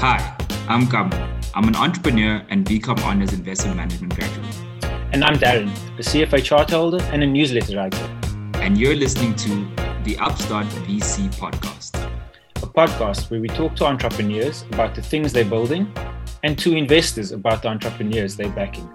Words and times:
Hi, 0.00 0.32
I'm 0.68 0.86
Kam. 0.86 1.10
I'm 1.56 1.66
an 1.66 1.74
entrepreneur 1.74 2.40
and 2.50 2.64
BCom 2.64 3.02
Honors 3.02 3.32
Investment 3.32 3.78
Management 3.78 4.14
graduate. 4.14 4.56
And 5.12 5.24
I'm 5.24 5.34
Daryn, 5.34 5.70
a 5.98 6.02
CFA 6.02 6.44
chart 6.44 6.70
holder 6.70 7.02
and 7.10 7.24
a 7.24 7.26
newsletter 7.26 7.76
writer. 7.76 8.08
And 8.62 8.78
you're 8.78 8.94
listening 8.94 9.34
to 9.34 9.48
the 10.04 10.16
Upstart 10.20 10.66
VC 10.86 11.34
podcast, 11.34 11.96
a 12.62 12.66
podcast 12.66 13.28
where 13.28 13.40
we 13.40 13.48
talk 13.48 13.74
to 13.74 13.86
entrepreneurs 13.86 14.62
about 14.70 14.94
the 14.94 15.02
things 15.02 15.32
they're 15.32 15.44
building 15.44 15.92
and 16.44 16.56
to 16.60 16.76
investors 16.76 17.32
about 17.32 17.62
the 17.62 17.68
entrepreneurs 17.68 18.36
they're 18.36 18.50
backing. 18.50 18.88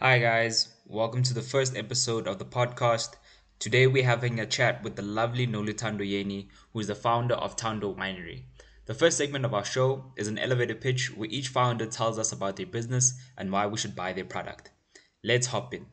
Hi, 0.00 0.18
guys. 0.18 0.74
Welcome 0.84 1.22
to 1.22 1.32
the 1.32 1.40
first 1.40 1.74
episode 1.74 2.28
of 2.28 2.38
the 2.38 2.44
podcast. 2.44 3.14
Today, 3.60 3.86
we're 3.86 4.04
having 4.04 4.40
a 4.40 4.46
chat 4.46 4.82
with 4.82 4.94
the 4.94 5.00
lovely 5.00 5.46
Noluthando 5.46 6.06
Yeni, 6.06 6.50
who 6.74 6.80
is 6.80 6.88
the 6.88 6.94
founder 6.94 7.36
of 7.36 7.56
Thando 7.56 7.96
Winery. 7.96 8.42
The 8.86 8.92
first 8.92 9.16
segment 9.16 9.46
of 9.46 9.54
our 9.54 9.64
show 9.64 10.12
is 10.14 10.28
an 10.28 10.36
elevator 10.36 10.74
pitch 10.74 11.10
where 11.16 11.30
each 11.30 11.48
founder 11.48 11.86
tells 11.86 12.18
us 12.18 12.32
about 12.32 12.56
their 12.56 12.66
business 12.66 13.14
and 13.34 13.50
why 13.50 13.66
we 13.66 13.78
should 13.78 13.96
buy 13.96 14.12
their 14.12 14.26
product. 14.26 14.72
Let's 15.24 15.46
hop 15.46 15.72
in. 15.72 15.86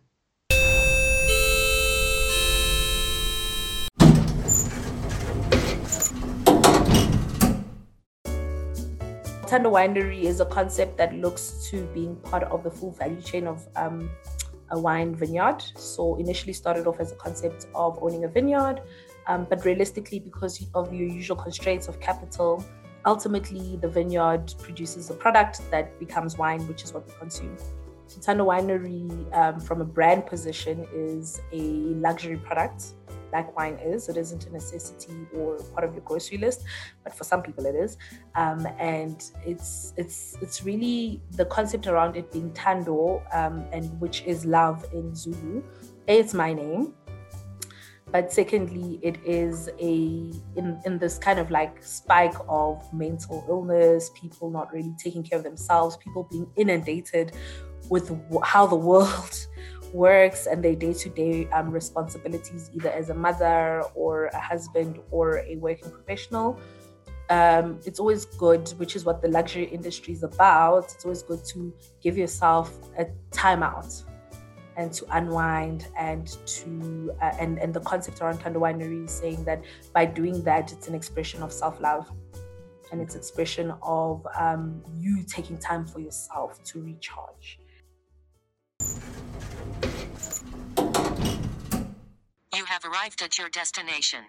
Thando 9.48 9.72
Winery 9.72 10.24
is 10.24 10.42
a 10.42 10.46
concept 10.46 10.98
that 10.98 11.16
looks 11.16 11.70
to 11.70 11.86
being 11.94 12.18
part 12.18 12.44
of 12.44 12.62
the 12.66 12.72
full 12.72 12.92
value 12.92 13.22
chain 13.22 13.48
of 13.48 13.66
um, 13.78 14.10
a 14.72 14.78
wine 14.78 15.16
vineyard. 15.16 15.64
So 15.78 16.18
initially 16.18 16.52
started 16.52 16.86
off 16.88 17.00
as 17.00 17.14
a 17.14 17.16
concept 17.16 17.68
of 17.74 17.98
owning 18.02 18.26
a 18.26 18.28
vineyard, 18.28 18.82
um, 19.28 19.48
but 19.50 19.64
realistically, 19.64 20.20
because 20.20 20.62
of 20.74 20.94
your 20.94 21.08
usual 21.08 21.38
constraints 21.38 21.88
of 21.88 22.02
capital, 22.02 22.66
ultimately 23.06 23.78
the 23.78 23.88
vineyard 23.88 24.54
produces 24.60 25.10
a 25.10 25.14
product 25.14 25.62
that 25.72 26.00
becomes 26.00 26.38
wine, 26.38 26.68
which 26.68 26.84
is 26.84 26.94
what 26.94 27.08
we 27.08 27.14
consume. 27.20 27.58
So 28.08 28.20
Thando 28.20 28.46
Winery, 28.46 29.34
um, 29.36 29.60
from 29.60 29.80
a 29.82 29.86
brand 29.86 30.26
position, 30.26 30.86
is 30.94 31.42
a 31.54 31.62
luxury 31.62 32.38
product 32.38 32.94
like 33.32 33.56
wine 33.56 33.76
is. 33.76 34.10
It 34.10 34.18
isn't 34.18 34.46
a 34.48 34.52
necessity 34.52 35.26
or 35.34 35.58
part 35.74 35.86
of 35.86 35.94
your 35.94 36.04
grocery 36.04 36.38
list, 36.38 36.64
but 37.04 37.14
for 37.14 37.24
some 37.24 37.42
people 37.42 37.66
it 37.66 37.76
is. 37.76 37.98
Um, 38.36 38.68
and 38.78 39.24
it's 39.46 39.94
it's 39.98 40.38
it's 40.42 40.64
really 40.64 41.22
the 41.32 41.46
concept 41.46 41.88
around 41.88 42.18
it 42.18 42.32
being 42.32 42.52
Thando, 42.52 43.22
um, 43.34 43.66
and 43.72 44.00
which 44.00 44.24
is 44.24 44.46
love 44.46 44.86
in 44.94 45.16
Zulu. 45.16 45.64
A, 46.08 46.20
it's 46.20 46.34
my 46.34 46.52
name 46.52 46.94
but 48.12 48.32
secondly 48.32 49.00
it 49.02 49.18
is 49.26 49.70
a 49.80 50.32
in, 50.56 50.82
in 50.86 50.98
this 50.98 51.18
kind 51.18 51.40
of 51.40 51.50
like 51.50 51.82
spike 51.84 52.36
of 52.50 52.82
mental 52.94 53.46
illness 53.48 54.12
people 54.14 54.50
not 54.50 54.72
really 54.74 54.94
taking 54.98 55.24
care 55.24 55.38
of 55.38 55.44
themselves 55.44 55.98
people 55.98 56.28
being 56.30 56.48
inundated 56.56 57.32
with 57.90 58.12
how 58.44 58.66
the 58.66 58.76
world 58.76 59.48
works 59.94 60.48
and 60.48 60.64
their 60.64 60.76
day-to-day 60.76 61.48
um, 61.50 61.70
responsibilities 61.72 62.70
either 62.74 62.90
as 62.90 63.10
a 63.10 63.14
mother 63.14 63.84
or 63.96 64.28
a 64.28 64.40
husband 64.40 65.00
or 65.12 65.40
a 65.40 65.58
working 65.58 65.92
professional. 65.92 66.58
Um, 67.30 67.80
it's 67.86 68.00
always 68.00 68.24
good 68.26 68.70
which 68.78 68.96
is 68.96 69.04
what 69.04 69.22
the 69.22 69.28
luxury 69.28 69.66
industry 69.66 70.14
is 70.14 70.24
about. 70.24 70.86
It's 70.94 71.04
always 71.04 71.24
good 71.24 71.44
to 71.46 71.74
give 72.02 72.18
yourself 72.18 72.78
a 72.98 73.06
timeout 73.32 74.04
and 74.78 74.92
to 74.94 75.06
unwind 75.18 75.88
and 75.98 76.28
to 76.46 77.14
uh, 77.22 77.32
and 77.40 77.60
and 77.60 77.74
the 77.74 77.82
concept 77.82 78.22
around 78.22 78.40
Thando 78.40 78.58
Winery 78.58 79.06
is 79.06 79.12
saying 79.12 79.44
that 79.46 79.64
by 79.94 80.06
doing 80.06 80.44
that 80.44 80.72
it's 80.72 80.88
an 80.88 80.96
expression 80.96 81.44
of 81.44 81.52
self-love. 81.52 82.12
And 82.92 83.00
it's 83.00 83.16
expression 83.16 83.74
of 83.82 84.28
um, 84.38 84.84
you 84.98 85.24
taking 85.24 85.58
time 85.58 85.86
for 85.86 86.00
yourself 86.02 86.62
to 86.66 86.82
recharge. 86.82 87.58
You 92.54 92.66
have 92.66 92.84
arrived 92.84 93.22
at 93.22 93.38
your 93.38 93.48
destination. 93.48 94.20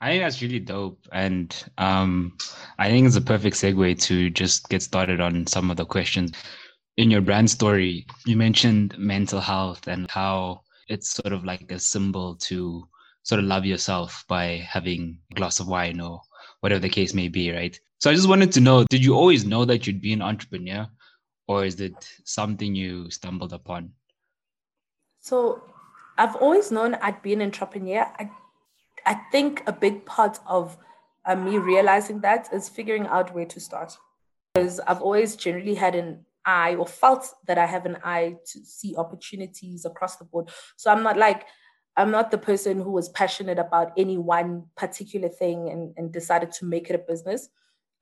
I 0.00 0.08
think 0.08 0.22
that's 0.22 0.40
really 0.40 0.60
dope. 0.60 1.06
And 1.12 1.54
um, 1.76 2.38
I 2.78 2.88
think 2.88 3.06
it's 3.06 3.16
a 3.16 3.20
perfect 3.20 3.56
segue 3.56 4.00
to 4.04 4.30
just 4.30 4.70
get 4.70 4.82
started 4.82 5.20
on 5.20 5.46
some 5.46 5.70
of 5.70 5.76
the 5.76 5.84
questions 5.84 6.32
in 7.00 7.10
your 7.10 7.22
brand 7.22 7.48
story, 7.48 8.06
you 8.26 8.36
mentioned 8.36 8.94
mental 8.98 9.40
health 9.40 9.88
and 9.88 10.10
how 10.10 10.60
it's 10.86 11.08
sort 11.08 11.32
of 11.32 11.46
like 11.46 11.72
a 11.72 11.78
symbol 11.78 12.36
to 12.36 12.86
sort 13.22 13.38
of 13.38 13.46
love 13.46 13.64
yourself 13.64 14.22
by 14.28 14.62
having 14.68 15.18
a 15.30 15.34
glass 15.34 15.60
of 15.60 15.66
wine 15.66 15.98
or 15.98 16.20
whatever 16.60 16.78
the 16.78 16.90
case 16.90 17.14
may 17.14 17.26
be, 17.26 17.50
right? 17.52 17.80
So 18.00 18.10
I 18.10 18.14
just 18.14 18.28
wanted 18.28 18.52
to 18.52 18.60
know 18.60 18.84
did 18.90 19.02
you 19.02 19.14
always 19.14 19.46
know 19.46 19.64
that 19.64 19.86
you'd 19.86 20.02
be 20.02 20.12
an 20.12 20.20
entrepreneur 20.20 20.86
or 21.48 21.64
is 21.64 21.80
it 21.80 22.06
something 22.24 22.74
you 22.74 23.10
stumbled 23.10 23.54
upon? 23.54 23.92
So 25.20 25.62
I've 26.18 26.36
always 26.36 26.70
known 26.70 26.96
I'd 26.96 27.22
be 27.22 27.32
an 27.32 27.40
entrepreneur. 27.40 28.12
I, 28.18 28.30
I 29.06 29.14
think 29.32 29.62
a 29.66 29.72
big 29.72 30.04
part 30.04 30.38
of 30.46 30.76
uh, 31.24 31.34
me 31.34 31.56
realizing 31.56 32.20
that 32.20 32.52
is 32.52 32.68
figuring 32.68 33.06
out 33.06 33.34
where 33.34 33.46
to 33.46 33.58
start. 33.58 33.96
Because 34.52 34.80
I've 34.80 35.00
always 35.00 35.34
generally 35.34 35.76
had 35.76 35.94
an 35.94 36.26
eye 36.50 36.74
or 36.74 36.86
felt 36.86 37.24
that 37.46 37.58
I 37.58 37.66
have 37.66 37.86
an 37.86 37.98
eye 38.04 38.36
to 38.50 38.64
see 38.64 38.94
opportunities 38.96 39.84
across 39.84 40.16
the 40.16 40.24
board. 40.24 40.50
So 40.76 40.90
I'm 40.90 41.02
not 41.02 41.16
like, 41.16 41.46
I'm 41.96 42.10
not 42.10 42.30
the 42.30 42.38
person 42.38 42.80
who 42.80 42.92
was 42.92 43.08
passionate 43.10 43.58
about 43.58 43.92
any 43.96 44.18
one 44.18 44.64
particular 44.76 45.28
thing 45.28 45.70
and, 45.70 45.82
and 45.96 46.12
decided 46.12 46.50
to 46.58 46.64
make 46.64 46.90
it 46.90 46.94
a 46.94 47.04
business. 47.12 47.48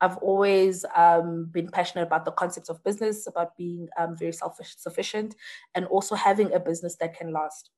I've 0.00 0.18
always 0.18 0.84
um, 0.94 1.48
been 1.50 1.68
passionate 1.68 2.06
about 2.06 2.24
the 2.24 2.30
concepts 2.30 2.68
of 2.68 2.82
business, 2.84 3.26
about 3.26 3.56
being 3.56 3.88
um, 3.98 4.16
very 4.16 4.32
self 4.32 4.58
sufficient, 4.64 5.34
and 5.74 5.84
also 5.86 6.14
having 6.14 6.52
a 6.52 6.60
business 6.60 6.96
that 7.00 7.16
can 7.18 7.32
last. 7.32 7.70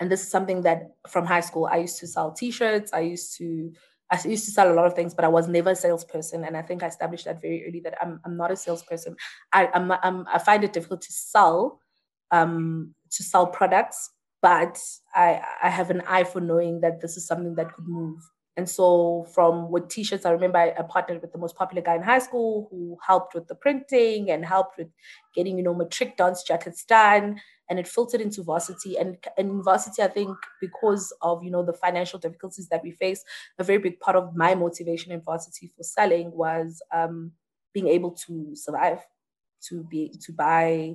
And 0.00 0.10
this 0.10 0.22
is 0.22 0.30
something 0.30 0.62
that 0.62 0.78
from 1.08 1.26
high 1.26 1.42
school, 1.48 1.68
I 1.70 1.76
used 1.76 1.98
to 2.00 2.06
sell 2.06 2.32
t 2.32 2.50
shirts, 2.50 2.92
I 2.92 3.00
used 3.00 3.36
to 3.38 3.72
I 4.10 4.20
used 4.28 4.44
to 4.44 4.50
sell 4.50 4.70
a 4.70 4.74
lot 4.74 4.86
of 4.86 4.94
things, 4.94 5.14
but 5.14 5.24
I 5.24 5.28
was 5.28 5.48
never 5.48 5.70
a 5.70 5.76
salesperson. 5.76 6.44
And 6.44 6.56
I 6.56 6.62
think 6.62 6.82
I 6.82 6.88
established 6.88 7.24
that 7.24 7.40
very 7.40 7.66
early 7.66 7.80
that 7.80 7.94
I'm, 8.00 8.20
I'm 8.24 8.36
not 8.36 8.50
a 8.50 8.56
salesperson. 8.56 9.16
I, 9.52 9.68
I'm, 9.72 9.90
I'm, 9.90 10.26
i 10.32 10.38
find 10.38 10.62
it 10.62 10.72
difficult 10.72 11.02
to 11.02 11.12
sell, 11.12 11.80
um, 12.30 12.94
to 13.10 13.22
sell 13.22 13.46
products, 13.46 14.10
but 14.42 14.78
I, 15.14 15.40
I 15.62 15.70
have 15.70 15.90
an 15.90 16.02
eye 16.06 16.24
for 16.24 16.40
knowing 16.40 16.80
that 16.80 17.00
this 17.00 17.16
is 17.16 17.26
something 17.26 17.54
that 17.54 17.72
could 17.72 17.88
move. 17.88 18.20
And 18.56 18.68
so 18.68 19.26
from 19.34 19.70
with 19.70 19.88
t-shirts, 19.88 20.24
I 20.24 20.30
remember 20.30 20.58
I, 20.58 20.74
I 20.78 20.82
partnered 20.82 21.20
with 21.20 21.32
the 21.32 21.38
most 21.38 21.56
popular 21.56 21.82
guy 21.82 21.96
in 21.96 22.02
high 22.02 22.20
school 22.20 22.68
who 22.70 22.96
helped 23.04 23.34
with 23.34 23.48
the 23.48 23.54
printing 23.54 24.30
and 24.30 24.44
helped 24.44 24.78
with 24.78 24.88
getting, 25.34 25.58
you 25.58 25.64
know, 25.64 25.74
matric 25.74 26.16
dance 26.16 26.44
jackets 26.44 26.84
done. 26.84 27.40
And 27.68 27.78
it 27.78 27.88
filtered 27.88 28.20
into 28.20 28.42
varsity. 28.42 28.96
And, 28.96 29.16
and 29.36 29.50
in 29.50 29.62
varsity 29.62 30.02
i 30.02 30.08
think 30.08 30.36
because 30.60 31.12
of 31.22 31.42
you 31.42 31.50
know 31.50 31.64
the 31.64 31.72
financial 31.72 32.18
difficulties 32.18 32.68
that 32.68 32.82
we 32.82 32.90
face 32.90 33.24
a 33.58 33.64
very 33.64 33.78
big 33.78 33.98
part 34.00 34.16
of 34.16 34.36
my 34.36 34.54
motivation 34.54 35.12
in 35.12 35.22
varsity 35.22 35.66
for 35.74 35.82
selling 35.82 36.30
was 36.32 36.82
um, 36.92 37.32
being 37.72 37.88
able 37.88 38.10
to 38.26 38.54
survive 38.54 39.00
to 39.68 39.82
be 39.84 40.14
to 40.22 40.32
buy 40.32 40.94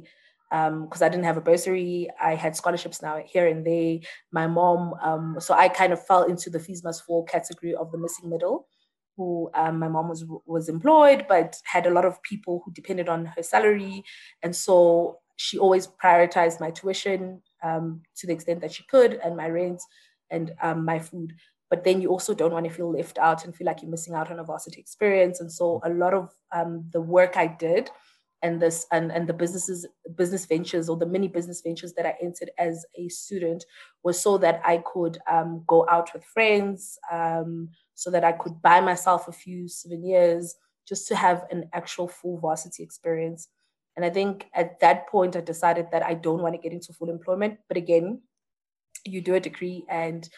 because 0.49 1.01
um, 1.01 1.05
I 1.05 1.09
didn't 1.09 1.25
have 1.25 1.37
a 1.37 1.41
bursary. 1.41 2.09
I 2.21 2.35
had 2.35 2.55
scholarships 2.55 3.01
now 3.01 3.21
here 3.25 3.47
and 3.47 3.65
there. 3.65 3.99
My 4.31 4.47
mom, 4.47 4.95
um, 5.01 5.37
so 5.39 5.53
I 5.53 5.69
kind 5.69 5.93
of 5.93 6.05
fell 6.05 6.23
into 6.23 6.49
the 6.49 6.81
must 6.83 7.05
fall 7.05 7.23
category 7.23 7.75
of 7.75 7.91
the 7.91 7.97
missing 7.97 8.29
middle. 8.29 8.67
Who 9.17 9.51
um, 9.53 9.79
my 9.79 9.89
mom 9.89 10.07
was 10.07 10.25
was 10.45 10.69
employed, 10.69 11.25
but 11.27 11.57
had 11.65 11.85
a 11.85 11.91
lot 11.91 12.05
of 12.05 12.21
people 12.23 12.61
who 12.63 12.71
depended 12.71 13.09
on 13.09 13.25
her 13.25 13.43
salary, 13.43 14.03
and 14.41 14.55
so 14.55 15.19
she 15.35 15.57
always 15.57 15.87
prioritized 15.87 16.59
my 16.59 16.71
tuition 16.71 17.41
um, 17.63 18.01
to 18.17 18.27
the 18.27 18.33
extent 18.33 18.61
that 18.61 18.71
she 18.71 18.83
could 18.83 19.13
and 19.23 19.37
my 19.37 19.47
rent 19.47 19.81
and 20.31 20.53
um, 20.61 20.83
my 20.85 20.99
food 20.99 21.33
but 21.69 21.83
then 21.83 22.01
you 22.01 22.09
also 22.09 22.33
don't 22.33 22.51
want 22.51 22.65
to 22.65 22.71
feel 22.71 22.91
left 22.91 23.17
out 23.19 23.45
and 23.45 23.55
feel 23.55 23.65
like 23.65 23.81
you're 23.81 23.91
missing 23.91 24.13
out 24.13 24.31
on 24.31 24.39
a 24.39 24.43
varsity 24.43 24.81
experience 24.81 25.39
and 25.39 25.51
so 25.51 25.79
a 25.83 25.89
lot 25.89 26.13
of 26.13 26.29
um, 26.51 26.83
the 26.91 27.01
work 27.01 27.37
i 27.37 27.47
did 27.47 27.89
and 28.41 28.61
this 28.61 28.85
and, 28.91 29.11
and 29.11 29.27
the 29.27 29.33
businesses 29.33 29.85
business 30.15 30.45
ventures 30.45 30.89
or 30.89 30.97
the 30.97 31.05
mini 31.05 31.27
business 31.27 31.61
ventures 31.61 31.93
that 31.93 32.05
i 32.05 32.15
entered 32.21 32.51
as 32.57 32.85
a 32.95 33.07
student 33.09 33.65
was 34.03 34.19
so 34.19 34.37
that 34.37 34.61
i 34.65 34.77
could 34.85 35.17
um, 35.29 35.63
go 35.67 35.85
out 35.89 36.13
with 36.13 36.23
friends 36.23 36.97
um, 37.11 37.69
so 37.95 38.09
that 38.09 38.23
i 38.23 38.31
could 38.31 38.61
buy 38.61 38.79
myself 38.79 39.27
a 39.27 39.31
few 39.31 39.67
souvenirs 39.67 40.55
just 40.87 41.07
to 41.07 41.15
have 41.15 41.45
an 41.51 41.69
actual 41.73 42.07
full 42.07 42.37
varsity 42.39 42.83
experience 42.83 43.49
and 43.99 44.05
I 44.05 44.11
think 44.11 44.47
at 44.53 44.79
that 44.79 45.09
point, 45.09 45.35
I 45.35 45.41
decided 45.41 45.87
that 45.91 46.03
I 46.03 46.13
don't 46.13 46.41
want 46.41 46.55
to 46.55 46.61
get 46.61 46.71
into 46.71 46.93
full 46.93 47.09
employment. 47.09 47.59
But 47.67 47.75
again, 47.75 48.21
you 49.03 49.19
do 49.19 49.35
a 49.35 49.41
degree, 49.41 49.83
and 49.89 50.29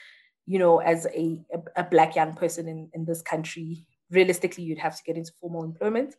you 0.48 0.58
know, 0.58 0.80
as 0.80 1.06
a, 1.06 1.40
a, 1.76 1.84
black 1.84 2.16
young 2.16 2.34
person 2.34 2.68
in, 2.68 2.90
in 2.96 3.06
this 3.06 3.22
country, 3.22 3.86
realistically, 4.10 4.64
you'd 4.64 4.80
have 4.80 4.98
to 4.98 5.04
get 5.04 5.16
into 5.16 5.32
formal 5.40 5.64
employment 5.64 6.16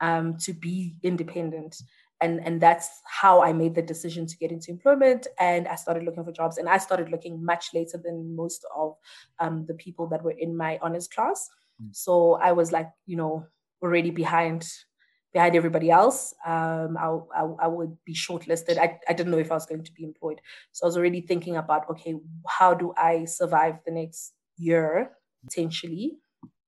um, 0.00 0.36
to 0.38 0.52
be 0.52 0.96
independent. 1.02 1.76
And, 2.22 2.40
and 2.46 2.60
that's 2.60 2.88
how 3.04 3.42
I 3.42 3.52
made 3.52 3.74
the 3.74 3.82
decision 3.82 4.26
to 4.26 4.36
get 4.38 4.50
into 4.50 4.70
employment. 4.70 5.26
And 5.38 5.68
I 5.68 5.74
started 5.74 6.04
looking 6.04 6.24
for 6.24 6.32
jobs. 6.32 6.56
And 6.56 6.68
I 6.68 6.78
started 6.78 7.10
looking 7.10 7.44
much 7.44 7.74
later 7.74 8.00
than 8.02 8.34
most 8.34 8.64
of 8.74 8.94
um, 9.38 9.66
the 9.66 9.74
people 9.74 10.06
that 10.08 10.24
were 10.24 10.34
in 10.38 10.56
my 10.56 10.78
honors 10.80 11.08
class. 11.08 11.50
Mm. 11.82 11.94
So 11.94 12.34
I 12.34 12.52
was 12.52 12.72
like, 12.72 12.88
you 13.04 13.16
know, 13.16 13.46
already 13.82 14.10
behind 14.10 14.66
behind 15.32 15.54
everybody 15.54 15.90
else. 15.90 16.34
Um, 16.46 16.96
I, 16.96 17.08
I, 17.34 17.42
I 17.64 17.66
would 17.66 17.94
be 18.06 18.14
shortlisted. 18.14 18.78
I, 18.78 18.98
I 19.06 19.12
didn't 19.12 19.30
know 19.30 19.38
if 19.38 19.50
I 19.50 19.54
was 19.54 19.66
going 19.66 19.84
to 19.84 19.92
be 19.92 20.02
employed. 20.02 20.40
So 20.72 20.86
I 20.86 20.88
was 20.88 20.96
already 20.96 21.20
thinking 21.20 21.56
about, 21.56 21.90
okay, 21.90 22.14
how 22.48 22.72
do 22.72 22.94
I 22.96 23.26
survive 23.26 23.74
the 23.84 23.92
next 23.92 24.32
year 24.56 25.10
potentially? 25.44 26.16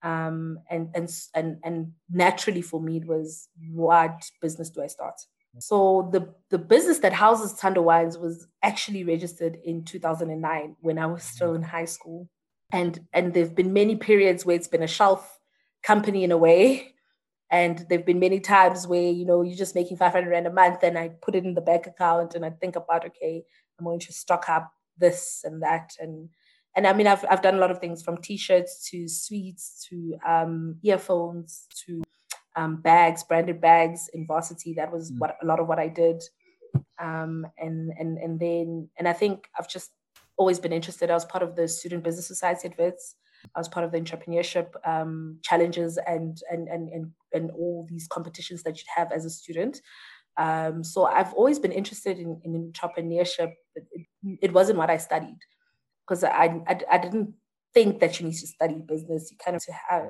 Um, 0.03 0.61
and, 0.71 0.91
and, 0.95 1.11
and, 1.35 1.59
and 1.65 1.93
naturally 2.11 2.62
for 2.62 2.81
me, 2.81 2.99
it 2.99 3.06
was 3.06 3.49
what 3.73 4.31
business 4.41 4.71
do 4.71 4.83
I 4.83 4.87
start? 4.87 5.21
So 5.61 6.09
the, 6.12 6.33
the 6.50 6.59
business 6.59 6.99
that 6.99 7.12
houses 7.12 7.59
Thando 7.59 7.83
Wines 7.83 8.17
was 8.17 8.47
actually 8.62 9.03
registered 9.03 9.59
in 9.65 9.85
2009 9.85 10.77
when 10.81 10.99
I 10.99 11.06
was 11.06 11.25
still 11.25 11.55
in 11.55 11.62
high 11.62 11.87
school. 11.87 12.29
And, 12.71 13.00
and 13.12 13.35
there've 13.35 13.55
been 13.55 13.73
many 13.73 13.97
periods 13.97 14.45
where 14.45 14.55
it's 14.55 14.69
been 14.69 14.83
a 14.83 14.89
shelf 14.89 15.41
company 15.83 16.23
in 16.23 16.33
a 16.33 16.37
way 16.37 16.94
and 17.51 17.87
there've 17.89 18.05
been 18.05 18.19
many 18.19 18.41
times 18.41 18.87
where, 18.87 19.11
you 19.11 19.25
know, 19.25 19.43
you're 19.43 19.56
just 19.56 19.75
making 19.75 19.97
500 19.97 20.29
Rand 20.29 20.47
a 20.47 20.53
month 20.53 20.83
and 20.83 20.99
I 20.99 21.09
put 21.09 21.35
it 21.35 21.44
in 21.44 21.55
the 21.55 21.61
bank 21.61 21.87
account 21.87 22.35
and 22.35 22.44
I 22.44 22.51
think 22.51 22.77
about, 22.77 23.06
okay, 23.06 23.43
I'm 23.79 23.87
going 23.87 24.01
to 24.01 24.12
stock 24.12 24.49
up 24.49 24.71
this 24.99 25.43
and 25.44 25.62
that. 25.62 25.93
And, 25.99 26.29
and 26.79 26.87
I 26.87 26.93
mean, 26.93 27.09
I've, 27.09 27.25
I've 27.29 27.43
done 27.43 27.57
a 27.57 27.59
lot 27.59 27.73
of 27.73 27.81
things 27.81 28.05
from 28.05 28.19
t-shirts 28.19 28.89
to 28.91 29.09
sweets 29.09 29.85
to 29.91 30.17
um, 30.25 30.77
earphones 30.85 31.67
to 31.85 32.05
um, 32.55 32.77
bags, 32.77 33.25
branded 33.25 33.61
bags 33.61 34.09
in 34.15 34.29
varsity. 34.29 34.75
That 34.75 34.93
was 34.93 35.11
mm. 35.11 35.19
what 35.19 35.37
a 35.43 35.47
lot 35.47 35.59
of 35.59 35.67
what 35.67 35.81
I 35.81 35.89
did. 35.89 36.23
Um, 37.01 37.45
and, 37.59 37.91
and, 37.99 38.19
and 38.19 38.39
then, 38.39 38.89
and 38.97 39.09
I 39.09 39.13
think 39.13 39.49
I've 39.59 39.69
just 39.69 39.91
always 40.37 40.61
been 40.61 40.73
interested. 40.73 41.11
I 41.11 41.15
was 41.15 41.25
part 41.25 41.43
of 41.43 41.57
the 41.57 41.67
Student 41.67 42.05
Business 42.05 42.29
Society 42.29 42.69
at 42.69 42.79
Wits. 42.79 43.17
I 43.57 43.59
was 43.59 43.69
part 43.69 43.85
of 43.85 43.91
the 43.91 44.01
entrepreneurship 44.01 44.69
um, 44.87 45.41
challenges 45.43 45.99
and, 46.07 46.41
and 46.49 46.69
and 46.69 46.89
and 46.89 47.11
and 47.33 47.51
all 47.53 47.87
these 47.89 48.07
competitions 48.09 48.63
that 48.63 48.77
you'd 48.77 48.95
have 48.97 49.11
as 49.11 49.25
a 49.25 49.31
student. 49.31 49.81
Um, 50.37 50.85
so 50.85 51.07
I've 51.07 51.35
always 51.35 51.59
been 51.59 51.73
interested 51.73 52.19
in, 52.19 52.41
in 52.45 52.73
entrepreneurship. 52.73 53.53
It, 53.75 54.09
it, 54.43 54.53
wasn't 54.53 54.79
what 54.79 54.91
I 54.91 54.97
studied 54.97 55.39
because 56.08 56.25
I, 56.25 56.60
I, 56.66 56.81
I 56.90 56.99
didn't 56.99 57.34
think 57.75 58.00
that 58.00 58.19
you 58.19 58.26
need 58.26 58.37
to 58.37 58.46
study 58.46 58.82
business. 58.87 59.31
You 59.31 59.37
kind 59.44 59.56
of 59.56 59.64
have. 59.88 60.08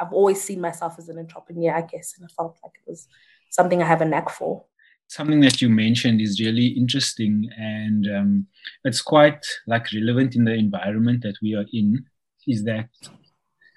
I've 0.00 0.12
always 0.12 0.42
seen 0.42 0.60
myself 0.60 0.96
as 0.98 1.08
an 1.08 1.18
entrepreneur, 1.18 1.74
I 1.74 1.82
guess, 1.82 2.14
and 2.16 2.28
I 2.28 2.32
felt 2.36 2.58
like 2.62 2.72
it 2.74 2.90
was 2.90 3.08
something 3.50 3.82
I 3.82 3.86
have 3.86 4.00
a 4.00 4.04
knack 4.04 4.30
for 4.30 4.64
something 5.08 5.40
that 5.40 5.62
you 5.62 5.68
mentioned 5.68 6.20
is 6.20 6.40
really 6.40 6.66
interesting 6.66 7.48
and 7.56 8.06
um, 8.14 8.46
it's 8.84 9.00
quite 9.00 9.44
like 9.66 9.86
relevant 9.94 10.34
in 10.34 10.44
the 10.44 10.52
environment 10.52 11.22
that 11.22 11.36
we 11.42 11.54
are 11.54 11.64
in 11.72 12.04
is 12.46 12.64
that 12.64 12.88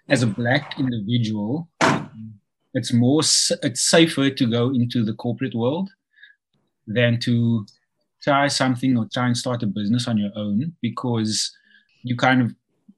as 0.07 0.23
a 0.23 0.27
black 0.27 0.79
individual 0.79 1.69
it's 2.73 2.93
more 2.93 3.19
it's 3.19 3.89
safer 3.89 4.29
to 4.29 4.45
go 4.49 4.69
into 4.69 5.03
the 5.03 5.13
corporate 5.13 5.53
world 5.53 5.89
than 6.87 7.19
to 7.19 7.65
try 8.23 8.47
something 8.47 8.97
or 8.97 9.07
try 9.11 9.27
and 9.27 9.37
start 9.37 9.63
a 9.63 9.67
business 9.67 10.07
on 10.07 10.17
your 10.17 10.31
own 10.35 10.73
because 10.81 11.51
you 12.03 12.15
kind 12.15 12.41
of 12.41 12.53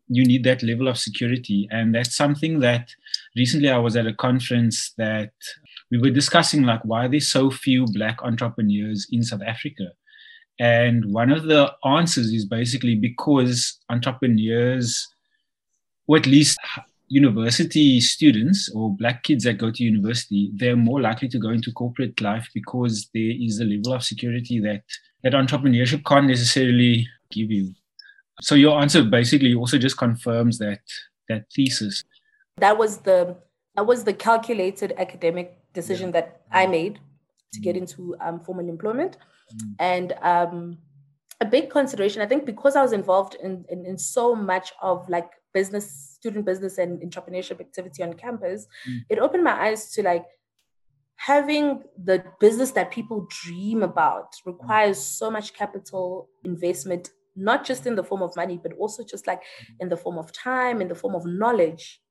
you 0.07 0.25
need 0.25 0.43
that 0.43 0.61
level 0.61 0.87
of 0.87 0.97
security 0.97 1.67
and 1.71 1.95
that's 1.95 2.15
something 2.15 2.59
that 2.59 2.89
recently 3.35 3.69
i 3.69 3.77
was 3.77 3.95
at 3.95 4.07
a 4.07 4.13
conference 4.13 4.93
that 4.97 5.31
we 5.91 5.97
were 5.97 6.09
discussing 6.09 6.63
like 6.63 6.83
why 6.83 7.07
there's 7.07 7.27
so 7.27 7.51
few 7.51 7.85
black 7.85 8.23
entrepreneurs 8.23 9.05
in 9.11 9.21
South 9.21 9.41
Africa. 9.45 9.91
And 10.59 11.13
one 11.13 11.31
of 11.31 11.43
the 11.43 11.73
answers 11.83 12.31
is 12.31 12.45
basically 12.45 12.95
because 12.95 13.79
entrepreneurs, 13.89 15.07
or 16.07 16.17
at 16.17 16.25
least 16.25 16.57
university 17.11 17.99
students 17.99 18.71
or 18.73 18.95
black 18.95 19.23
kids 19.23 19.43
that 19.43 19.57
go 19.57 19.69
to 19.69 19.83
university, 19.83 20.49
they're 20.55 20.77
more 20.77 21.01
likely 21.01 21.27
to 21.27 21.37
go 21.37 21.49
into 21.49 21.69
corporate 21.73 22.21
life 22.21 22.47
because 22.53 23.09
there 23.13 23.33
is 23.37 23.59
a 23.59 23.65
level 23.65 23.93
of 23.93 24.03
security 24.03 24.59
that 24.61 24.81
that 25.23 25.33
entrepreneurship 25.33 26.05
can't 26.05 26.27
necessarily 26.27 27.05
give 27.29 27.51
you. 27.51 27.73
So 28.39 28.55
your 28.55 28.79
answer 28.81 29.03
basically 29.03 29.53
also 29.53 29.77
just 29.77 29.97
confirms 29.97 30.57
that 30.59 30.79
that 31.27 31.43
thesis. 31.53 32.03
That 32.57 32.77
was 32.77 32.99
the 32.99 33.35
that 33.75 33.85
was 33.85 34.05
the 34.05 34.13
calculated 34.13 34.93
academic 34.97 35.57
decision 35.73 36.07
yeah. 36.07 36.21
that 36.21 36.41
I 36.49 36.65
made 36.65 36.99
to 37.53 37.59
get 37.59 37.75
mm. 37.75 37.79
into 37.79 38.15
um, 38.21 38.39
formal 38.39 38.69
employment. 38.69 39.17
Mm. 39.53 39.75
And 39.79 40.13
um, 40.21 40.77
a 41.41 41.45
big 41.45 41.69
consideration, 41.69 42.21
I 42.21 42.25
think, 42.25 42.45
because 42.45 42.75
I 42.75 42.81
was 42.81 42.93
involved 42.93 43.35
in, 43.43 43.65
in, 43.69 43.85
in, 43.85 43.97
so 43.97 44.35
much 44.35 44.71
of 44.81 45.07
like 45.09 45.29
business, 45.53 46.15
student 46.19 46.45
business, 46.45 46.77
and 46.77 47.01
entrepreneurship 47.01 47.59
activity 47.59 48.03
on 48.03 48.13
campus, 48.13 48.67
mm. 48.87 48.99
it 49.09 49.19
opened 49.19 49.43
my 49.43 49.67
eyes 49.67 49.91
to 49.91 50.03
like 50.03 50.25
having 51.15 51.83
the 52.03 52.23
business 52.39 52.71
that 52.71 52.91
people 52.91 53.27
dream 53.43 53.83
about 53.83 54.33
requires 54.45 54.97
so 54.97 55.29
much 55.29 55.53
capital 55.53 56.29
investment 56.43 57.11
not 57.33 57.63
just 57.63 57.87
in 57.87 57.95
the 57.95 58.03
form 58.03 58.21
of 58.21 58.35
money 58.35 58.59
but 58.61 58.73
also 58.73 59.03
just 59.09 59.25
like 59.25 59.41
in 59.79 59.87
the 59.87 59.95
form 59.95 60.17
of 60.17 60.33
time 60.33 60.81
in 60.81 60.87
the 60.87 60.95
form 60.95 61.15
of 61.15 61.25
knowledge 61.25 62.01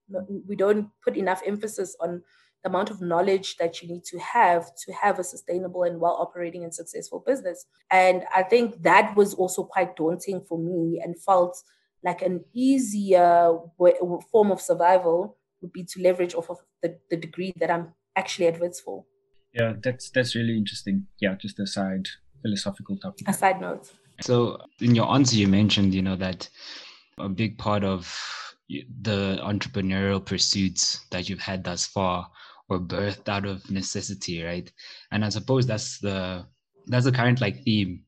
we 0.46 0.56
don't 0.56 0.88
put 1.04 1.16
enough 1.16 1.42
emphasis 1.44 1.96
on 2.00 2.22
the 2.62 2.68
amount 2.68 2.90
of 2.90 3.00
knowledge 3.00 3.56
that 3.56 3.80
you 3.80 3.88
need 3.88 4.04
to 4.04 4.18
have 4.18 4.66
to 4.76 4.92
have 4.92 5.18
a 5.18 5.24
sustainable 5.24 5.82
and 5.82 6.00
well 6.00 6.16
operating 6.20 6.62
and 6.62 6.74
successful 6.74 7.22
business. 7.26 7.64
And 7.90 8.24
I 8.34 8.42
think 8.42 8.82
that 8.82 9.16
was 9.16 9.34
also 9.34 9.64
quite 9.64 9.96
daunting 9.96 10.42
for 10.46 10.58
me 10.58 11.00
and 11.02 11.20
felt 11.22 11.56
like 12.02 12.22
an 12.22 12.44
easier 12.54 13.52
way, 13.78 13.94
form 14.30 14.50
of 14.50 14.60
survival 14.60 15.36
would 15.60 15.72
be 15.72 15.84
to 15.84 16.02
leverage 16.02 16.34
off 16.34 16.50
of 16.50 16.58
the, 16.82 16.98
the 17.10 17.16
degree 17.16 17.52
that 17.56 17.70
I'm 17.70 17.92
actually 18.16 18.46
at 18.46 18.60
Wits 18.60 18.80
for. 18.80 19.04
Yeah, 19.52 19.74
that's 19.82 20.10
that's 20.10 20.34
really 20.34 20.56
interesting. 20.56 21.06
Yeah, 21.20 21.34
just 21.34 21.58
a 21.58 21.66
side 21.66 22.06
philosophical 22.42 22.96
topic. 22.96 23.28
A 23.28 23.32
side 23.32 23.60
note. 23.60 23.90
So 24.20 24.58
in 24.80 24.94
your 24.94 25.10
answer, 25.12 25.36
you 25.36 25.48
mentioned, 25.48 25.94
you 25.94 26.02
know, 26.02 26.16
that 26.16 26.48
a 27.18 27.28
big 27.28 27.58
part 27.58 27.84
of 27.84 28.16
the 28.68 29.38
entrepreneurial 29.42 30.24
pursuits 30.24 31.04
that 31.10 31.28
you've 31.28 31.40
had 31.40 31.64
thus 31.64 31.86
far 31.86 32.30
were 32.68 32.78
birthed 32.78 33.28
out 33.28 33.44
of 33.44 33.68
necessity, 33.70 34.42
right? 34.42 34.70
And 35.10 35.24
I 35.24 35.28
suppose 35.28 35.66
that's 35.66 35.98
the 35.98 36.46
that's 36.86 37.04
the 37.04 37.12
current 37.12 37.40
like 37.40 37.62
theme 37.64 38.04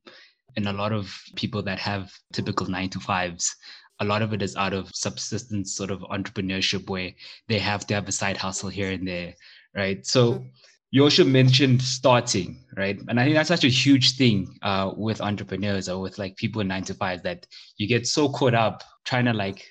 in 0.56 0.66
a 0.66 0.72
lot 0.72 0.92
of 0.92 1.14
people 1.34 1.62
that 1.62 1.78
have 1.78 2.12
typical 2.32 2.66
nine 2.66 2.90
to 2.90 3.00
fives. 3.00 3.54
A 4.02 4.10
lot 4.12 4.20
of 4.20 4.32
it 4.32 4.42
is 4.42 4.56
out 4.56 4.72
of 4.72 4.90
subsistence 4.92 5.72
sort 5.72 5.92
of 5.92 6.00
entrepreneurship 6.00 6.90
where 6.90 7.12
they 7.46 7.60
have 7.60 7.86
to 7.86 7.94
have 7.94 8.08
a 8.08 8.12
side 8.12 8.36
hustle 8.36 8.68
here 8.68 8.90
and 8.90 9.06
there, 9.06 9.34
right? 9.76 10.04
So 10.04 10.32
mm-hmm. 10.32 10.46
you 10.90 11.04
also 11.04 11.24
mentioned 11.24 11.80
starting, 11.80 12.64
right? 12.76 12.98
And 13.06 13.20
I 13.20 13.24
think 13.24 13.36
that's 13.36 13.48
such 13.48 13.64
a 13.64 13.68
huge 13.68 14.16
thing 14.16 14.58
uh, 14.62 14.90
with 14.96 15.20
entrepreneurs 15.20 15.88
or 15.88 16.00
with 16.00 16.18
like 16.18 16.36
people 16.36 16.60
in 16.60 16.68
nine 16.68 16.82
to 16.84 16.94
five 16.94 17.22
that 17.22 17.46
you 17.76 17.86
get 17.86 18.08
so 18.08 18.28
caught 18.28 18.54
up 18.54 18.82
trying 19.04 19.26
to 19.26 19.32
like 19.32 19.64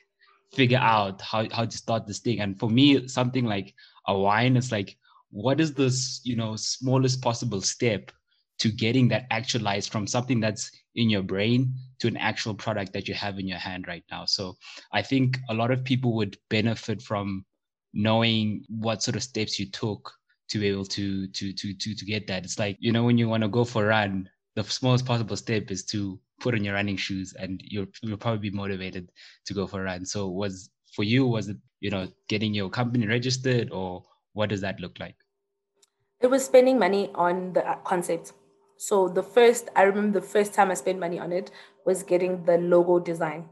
figure 0.53 0.79
out 0.79 1.21
how, 1.21 1.45
how 1.51 1.65
to 1.65 1.77
start 1.77 2.07
this 2.07 2.19
thing. 2.19 2.39
And 2.39 2.57
for 2.57 2.69
me, 2.69 3.07
something 3.09 3.45
like 3.45 3.75
a 4.07 4.17
wine 4.17 4.55
is 4.55 4.71
like, 4.71 4.97
what 5.29 5.59
is 5.59 5.73
this, 5.73 6.21
you 6.23 6.37
know, 6.37 6.55
smallest 6.55 7.21
possible 7.21 7.61
step 7.61 8.11
to 8.59 8.71
getting 8.71 9.07
that 9.07 9.25
actualized 9.31 9.91
from 9.91 10.05
something 10.05 10.39
that's 10.39 10.71
in 10.95 11.09
your 11.09 11.23
brain 11.23 11.73
to 11.99 12.07
an 12.07 12.17
actual 12.17 12.53
product 12.53 12.93
that 12.93 13.07
you 13.07 13.13
have 13.13 13.39
in 13.39 13.47
your 13.47 13.57
hand 13.57 13.87
right 13.87 14.03
now. 14.11 14.25
So 14.25 14.55
I 14.91 15.01
think 15.01 15.37
a 15.49 15.53
lot 15.53 15.71
of 15.71 15.83
people 15.83 16.13
would 16.15 16.37
benefit 16.49 17.01
from 17.01 17.45
knowing 17.93 18.63
what 18.69 19.03
sort 19.03 19.15
of 19.15 19.23
steps 19.23 19.59
you 19.59 19.69
took 19.71 20.11
to 20.49 20.59
be 20.59 20.67
able 20.67 20.85
to 20.85 21.27
to 21.27 21.53
to 21.53 21.73
to 21.73 21.95
to 21.95 22.05
get 22.05 22.27
that. 22.27 22.43
It's 22.43 22.59
like, 22.59 22.77
you 22.79 22.91
know, 22.91 23.03
when 23.03 23.17
you 23.17 23.29
want 23.29 23.43
to 23.43 23.49
go 23.49 23.63
for 23.63 23.85
a 23.85 23.87
run, 23.87 24.29
the 24.55 24.63
smallest 24.63 25.05
possible 25.05 25.37
step 25.37 25.71
is 25.71 25.85
to 25.85 26.19
put 26.39 26.55
on 26.55 26.63
your 26.63 26.73
running 26.73 26.97
shoes 26.97 27.33
and 27.39 27.61
you'll 27.63 27.87
you'll 28.01 28.17
probably 28.17 28.49
be 28.49 28.55
motivated 28.55 29.09
to 29.45 29.53
go 29.53 29.65
for 29.65 29.81
a 29.81 29.85
run. 29.85 30.05
So 30.05 30.27
was 30.27 30.69
for 30.93 31.03
you 31.03 31.25
was 31.25 31.47
it 31.47 31.57
you 31.79 31.89
know 31.89 32.07
getting 32.27 32.53
your 32.53 32.69
company 32.69 33.07
registered 33.07 33.71
or 33.71 34.03
what 34.33 34.49
does 34.49 34.61
that 34.61 34.79
look 34.79 34.99
like? 34.99 35.15
It 36.19 36.27
was 36.27 36.45
spending 36.45 36.77
money 36.77 37.09
on 37.15 37.53
the 37.53 37.77
concept. 37.83 38.33
So 38.81 39.07
the 39.07 39.21
first 39.23 39.69
I 39.75 39.83
remember 39.83 40.19
the 40.19 40.25
first 40.25 40.53
time 40.53 40.71
I 40.71 40.73
spent 40.73 40.99
money 40.99 41.19
on 41.19 41.31
it 41.31 41.51
was 41.85 42.01
getting 42.01 42.43
the 42.45 42.57
logo 42.57 42.99
design. 42.99 43.49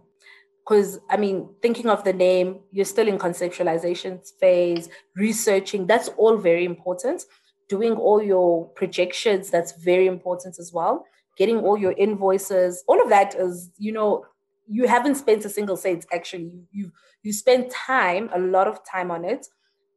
Because 0.63 0.99
I 1.09 1.17
mean, 1.17 1.49
thinking 1.61 1.87
of 1.87 2.03
the 2.03 2.13
name, 2.13 2.59
you're 2.71 2.85
still 2.85 3.07
in 3.07 3.19
conceptualization 3.19 4.27
phase, 4.39 4.89
researching, 5.15 5.85
that's 5.85 6.09
all 6.17 6.37
very 6.37 6.65
important. 6.65 7.25
Doing 7.67 7.93
all 7.93 8.23
your 8.23 8.69
projections, 8.69 9.51
that's 9.51 9.73
very 9.73 10.07
important 10.07 10.57
as 10.59 10.73
well 10.73 11.05
getting 11.39 11.59
all 11.59 11.77
your 11.77 11.93
invoices, 11.93 12.83
all 12.85 13.01
of 13.01 13.07
that 13.09 13.33
is, 13.33 13.71
you 13.77 13.93
know, 13.93 14.25
you 14.67 14.87
haven't 14.87 15.15
spent 15.15 15.45
a 15.45 15.49
single 15.49 15.77
cent 15.77 16.05
actually. 16.13 16.67
You 16.69 16.91
you 17.23 17.33
spend 17.33 17.71
time, 17.71 18.29
a 18.35 18.39
lot 18.39 18.67
of 18.67 18.79
time 18.85 19.09
on 19.09 19.23
it, 19.23 19.47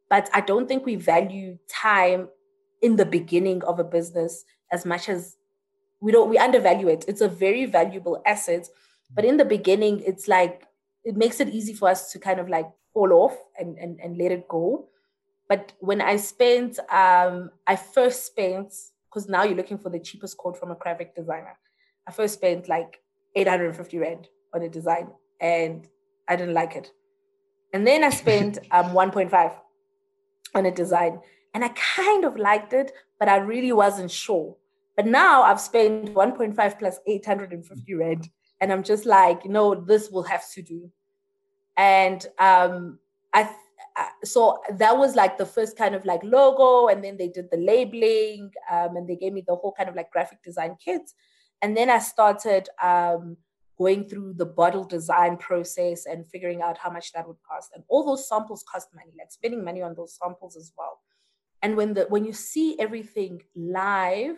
but 0.09 0.31
I 0.33 0.41
don't 0.41 0.67
think 0.69 0.87
we 0.87 0.95
value 0.95 1.59
time 1.69 2.29
in 2.81 2.97
the 2.97 3.05
beginning 3.05 3.63
of 3.65 3.81
a 3.81 3.85
business 3.85 4.45
as 4.73 4.85
much 4.85 5.09
as 5.09 5.37
we 6.01 6.11
don't 6.11 6.29
we 6.29 6.39
undervalue 6.39 6.89
it. 6.89 7.05
It's 7.07 7.21
a 7.21 7.29
very 7.29 7.67
valuable 7.67 8.23
asset, 8.27 8.69
but 9.15 9.25
in 9.25 9.37
the 9.37 9.45
beginning, 9.45 10.03
it's 10.05 10.27
like 10.27 10.67
it 11.05 11.17
makes 11.17 11.41
it 11.41 11.49
easy 11.49 11.75
for 11.75 11.89
us 11.89 12.13
to 12.13 12.19
kind 12.19 12.41
of 12.41 12.49
like 12.49 12.69
fall 12.93 13.13
off 13.13 13.37
and, 13.59 13.79
and, 13.79 14.01
and 14.01 14.19
let 14.19 14.33
it 14.33 14.49
go. 14.49 14.89
But 15.49 15.73
when 15.81 16.01
I 16.01 16.17
spent, 16.17 16.79
um, 16.91 17.51
I 17.67 17.77
first 17.77 18.27
spent, 18.27 18.73
because 19.09 19.29
now 19.29 19.43
you're 19.43 19.57
looking 19.57 19.79
for 19.79 19.91
the 19.91 19.99
cheapest 19.99 20.37
quote 20.37 20.57
from 20.57 20.71
a 20.71 20.77
graphic 20.77 21.15
designer. 21.15 21.59
I 22.07 22.13
first 22.13 22.35
spent 22.35 22.69
like 22.69 23.01
850 23.35 23.99
Rand 23.99 24.29
on 24.55 24.63
a 24.63 24.69
design 24.69 25.09
and 25.41 25.87
I 26.29 26.37
didn't 26.37 26.55
like 26.55 26.77
it. 26.77 26.91
And 27.73 27.87
then 27.87 28.05
I 28.05 28.11
spent 28.11 28.59
um, 28.71 28.93
1.5 28.93 29.53
on 30.55 30.67
a 30.67 30.71
design 30.71 31.21
and 31.55 31.65
I 31.65 31.69
kind 31.69 32.25
of 32.25 32.37
liked 32.37 32.73
it, 32.73 32.93
but 33.19 33.29
I 33.29 33.37
really 33.37 33.73
wasn't 33.73 34.11
sure. 34.11 34.57
But 34.97 35.07
now 35.07 35.43
I've 35.43 35.61
spent 35.61 36.15
1.5 36.15 36.79
plus 36.79 36.99
850 37.07 37.95
Rand 37.95 38.29
and 38.61 38.73
I'm 38.73 38.83
just 38.83 39.07
like, 39.07 39.45
no, 39.47 39.75
this 39.75 40.11
will 40.11 40.23
have 40.25 40.45
to 40.53 40.63
do. 40.63 40.91
And 41.77 42.25
um, 42.39 42.99
I, 43.33 43.51
so 44.25 44.61
that 44.71 44.97
was 44.97 45.17
like 45.17 45.39
the 45.39 45.47
first 45.47 45.77
kind 45.77 45.95
of 45.95 46.05
like 46.05 46.23
logo, 46.23 46.89
and 46.89 47.03
then 47.03 47.17
they 47.17 47.29
did 47.29 47.51
the 47.51 47.57
labeling, 47.57 48.51
um, 48.71 48.97
and 48.97 49.09
they 49.09 49.17
gave 49.17 49.33
me 49.33 49.43
the 49.47 49.55
whole 49.55 49.73
kind 49.77 49.89
of 49.89 49.97
like 49.97 50.11
graphic 50.11 50.43
design 50.43 50.77
kit. 50.83 51.03
And 51.61 51.77
then 51.77 51.91
I 51.91 51.99
started 51.99 52.69
um, 52.83 53.37
going 53.79 54.09
through 54.09 54.35
the 54.35 54.47
bottle 54.47 54.85
design 54.85 55.37
process 55.37 56.07
and 56.07 56.29
figuring 56.29 56.63
out 56.63 56.79
how 56.79 56.91
much 56.91 57.13
that 57.13 57.27
would 57.27 57.37
cost. 57.49 57.71
And 57.75 57.85
all 57.89 58.05
those 58.05 58.29
samples 58.29 58.65
cost 58.71 58.89
money, 58.95 59.13
like 59.19 59.31
spending 59.31 59.65
money 59.65 59.83
on 59.83 59.95
those 59.95 60.19
samples 60.21 60.57
as 60.57 60.73
well. 60.77 61.01
And 61.63 61.77
when 61.77 61.95
the 61.95 62.07
when 62.09 62.25
you 62.25 62.33
see 62.33 62.77
everything 62.79 63.43
live, 63.55 64.37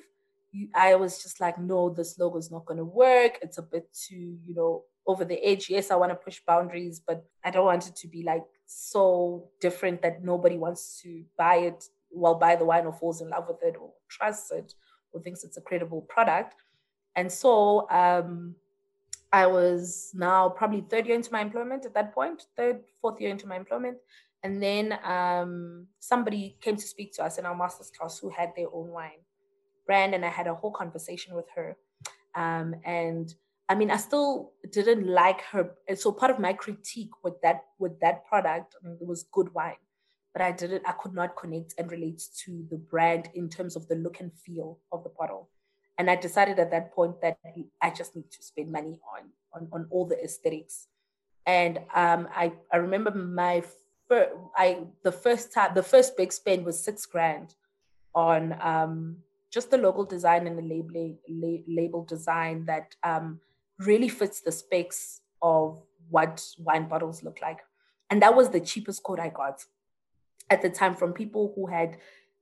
you, 0.55 0.69
I 0.75 0.95
was 0.95 1.23
just 1.23 1.41
like, 1.41 1.59
no, 1.59 1.91
this 1.91 2.19
logo 2.19 2.39
is 2.39 2.51
not 2.51 2.65
going 2.65 2.79
to 2.79 2.85
work. 2.85 3.39
It's 3.43 3.59
a 3.59 3.63
bit 3.63 3.93
too, 3.93 4.39
you 4.47 4.55
know, 4.55 4.85
over 5.07 5.25
the 5.25 5.45
edge. 5.45 5.69
Yes, 5.69 5.91
I 5.91 5.97
want 5.97 6.13
to 6.13 6.17
push 6.17 6.41
boundaries, 6.47 7.01
but 7.05 7.25
I 7.45 7.51
don't 7.51 7.67
want 7.67 7.89
it 7.89 7.97
to 7.97 8.09
be 8.09 8.23
like 8.23 8.45
so 8.67 9.49
different 9.61 10.01
that 10.03 10.25
nobody 10.25 10.57
wants 10.57 11.01
to 11.03 11.25
buy 11.37 11.57
it, 11.57 11.85
well, 12.11 12.37
buy 12.37 12.55
the 12.57 12.65
wine 12.65 12.87
or 12.87 12.93
falls 12.93 13.21
in 13.21 13.31
love 13.31 13.47
with 13.49 13.63
it 13.63 13.77
or 13.79 13.91
trusts 14.09 14.53
it 14.53 14.75
or 15.13 15.21
thinks 15.21 15.43
it's 15.45 15.57
a 15.57 15.61
credible 15.61 16.03
product. 16.03 16.63
And 17.17 17.31
so 17.31 17.91
um, 17.91 18.55
I 19.33 19.47
was 19.47 20.13
now 20.15 20.49
probably 20.49 20.83
third 20.83 21.07
year 21.07 21.17
into 21.17 21.33
my 21.33 21.41
employment 21.41 21.85
at 21.85 21.95
that 21.95 22.15
point, 22.15 22.47
third, 22.57 22.81
fourth 23.01 23.21
year 23.21 23.31
into 23.31 23.49
my 23.49 23.57
employment. 23.57 23.99
And 24.45 24.63
then 24.63 24.99
um, 25.05 25.87
somebody 25.99 26.57
came 26.61 26.77
to 26.77 26.87
speak 26.87 27.15
to 27.15 27.25
us 27.25 27.39
in 27.39 27.47
our 27.47 27.57
master's 27.57 27.91
class 27.91 28.19
who 28.19 28.31
had 28.31 28.53
their 28.57 28.69
own 28.73 28.89
wine 28.89 29.25
brand, 29.87 30.15
and 30.15 30.25
I 30.25 30.31
had 30.31 30.47
a 30.47 30.55
whole 30.55 30.73
conversation 30.73 31.35
with 31.35 31.47
her. 31.55 31.77
Um, 32.35 32.75
and 32.85 33.33
I 33.69 33.75
mean, 33.75 33.91
I 33.91 33.97
still 33.97 34.53
didn't 34.71 35.07
like 35.07 35.41
her. 35.53 35.71
And 35.89 35.99
so 35.99 36.13
part 36.13 36.31
of 36.31 36.39
my 36.39 36.53
critique 36.53 37.11
with 37.23 37.41
that 37.43 37.65
with 37.79 38.01
that 38.01 38.27
product, 38.27 38.75
I 38.77 38.87
mean, 38.87 38.99
it 39.01 39.07
was 39.07 39.25
good 39.33 39.55
wine, 39.55 39.83
but 40.33 40.43
I 40.43 40.53
didn't, 40.53 40.83
I 40.87 40.93
could 40.93 41.15
not 41.15 41.37
connect 41.37 41.75
and 41.79 41.91
relate 41.91 42.23
to 42.45 42.67
the 42.71 42.77
brand 42.77 43.31
in 43.35 43.49
terms 43.49 43.77
of 43.77 43.89
the 43.89 43.95
look 43.95 44.21
and 44.21 44.33
feel 44.33 44.79
of 44.93 45.03
the 45.05 45.11
bottle. 45.11 45.49
And 45.97 46.11
I 46.11 46.17
decided 46.17 46.59
at 46.59 46.73
that 46.73 46.93
point 46.93 47.21
that 47.23 47.39
I 47.81 47.91
just 47.91 48.17
need 48.17 48.31
to 48.33 48.43
spend 48.43 48.71
money 48.71 49.01
on 49.17 49.31
on, 49.55 49.69
on 49.73 49.87
all 49.91 50.07
the 50.07 50.23
aesthetics. 50.23 50.89
And 51.47 51.79
um, 51.95 52.29
I 52.35 52.53
I 52.73 52.79
remember 52.79 53.13
my 53.13 53.63
first, 54.09 54.33
I 54.57 54.79
the 55.03 55.13
first 55.13 55.53
time 55.53 55.73
the 55.75 55.83
first 55.83 56.17
big 56.17 56.33
spend 56.33 56.65
was 56.65 56.83
six 56.83 57.07
grand 57.07 57.55
on 58.15 58.61
um, 58.61 59.19
just 59.55 59.71
the 59.71 59.79
local 59.79 60.05
design 60.05 60.49
and 60.49 60.59
the 60.59 60.63
labeling 60.63 61.17
la- 61.29 61.65
label 61.69 62.05
design 62.05 62.65
that 62.67 62.97
um, 63.05 63.41
really 63.79 64.09
fits 64.09 64.41
the 64.41 64.51
specs 64.51 65.21
of 65.41 65.81
what 66.11 66.45
wine 66.59 66.89
bottles 66.89 67.23
look 67.23 67.39
like. 67.41 67.61
And 68.11 68.21
that 68.21 68.35
was 68.35 68.51
the 68.51 68.61
cheapest 68.61 69.03
quote 69.05 69.21
I 69.21 69.29
got 69.29 69.65
at 70.51 70.61
the 70.61 70.71
time 70.71 70.95
from 70.95 71.13
people 71.13 71.53
who 71.55 71.67
had 71.67 71.97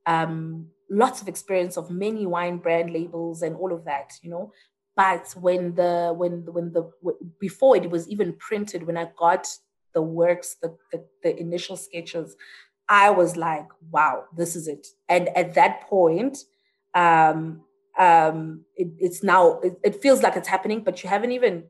um, 0.07 0.67
lots 0.89 1.21
of 1.21 1.27
experience 1.27 1.77
of 1.77 1.91
many 1.91 2.25
wine 2.25 2.57
brand 2.57 2.91
labels 2.91 3.43
and 3.43 3.55
all 3.55 3.71
of 3.71 3.85
that, 3.85 4.13
you 4.23 4.29
know. 4.31 4.51
But 4.95 5.33
when 5.39 5.75
the 5.75 6.13
when 6.15 6.45
when 6.51 6.71
the 6.73 6.91
before 7.39 7.75
it 7.77 7.89
was 7.89 8.07
even 8.09 8.33
printed, 8.33 8.85
when 8.85 8.97
I 8.97 9.09
got 9.17 9.47
the 9.93 10.01
works, 10.01 10.57
the, 10.61 10.75
the, 10.91 11.03
the 11.23 11.39
initial 11.39 11.77
sketches, 11.77 12.35
I 12.89 13.09
was 13.09 13.37
like, 13.37 13.67
wow, 13.91 14.25
this 14.35 14.55
is 14.55 14.67
it. 14.67 14.87
And 15.07 15.29
at 15.37 15.53
that 15.55 15.81
point, 15.87 16.37
um, 16.93 17.61
um, 17.97 18.65
it, 18.75 18.89
it's 18.99 19.23
now 19.23 19.59
it, 19.59 19.77
it, 19.83 20.01
feels 20.01 20.23
like 20.23 20.35
it's 20.35 20.47
happening, 20.47 20.83
but 20.83 21.03
you 21.03 21.09
haven't 21.09 21.31
even 21.31 21.65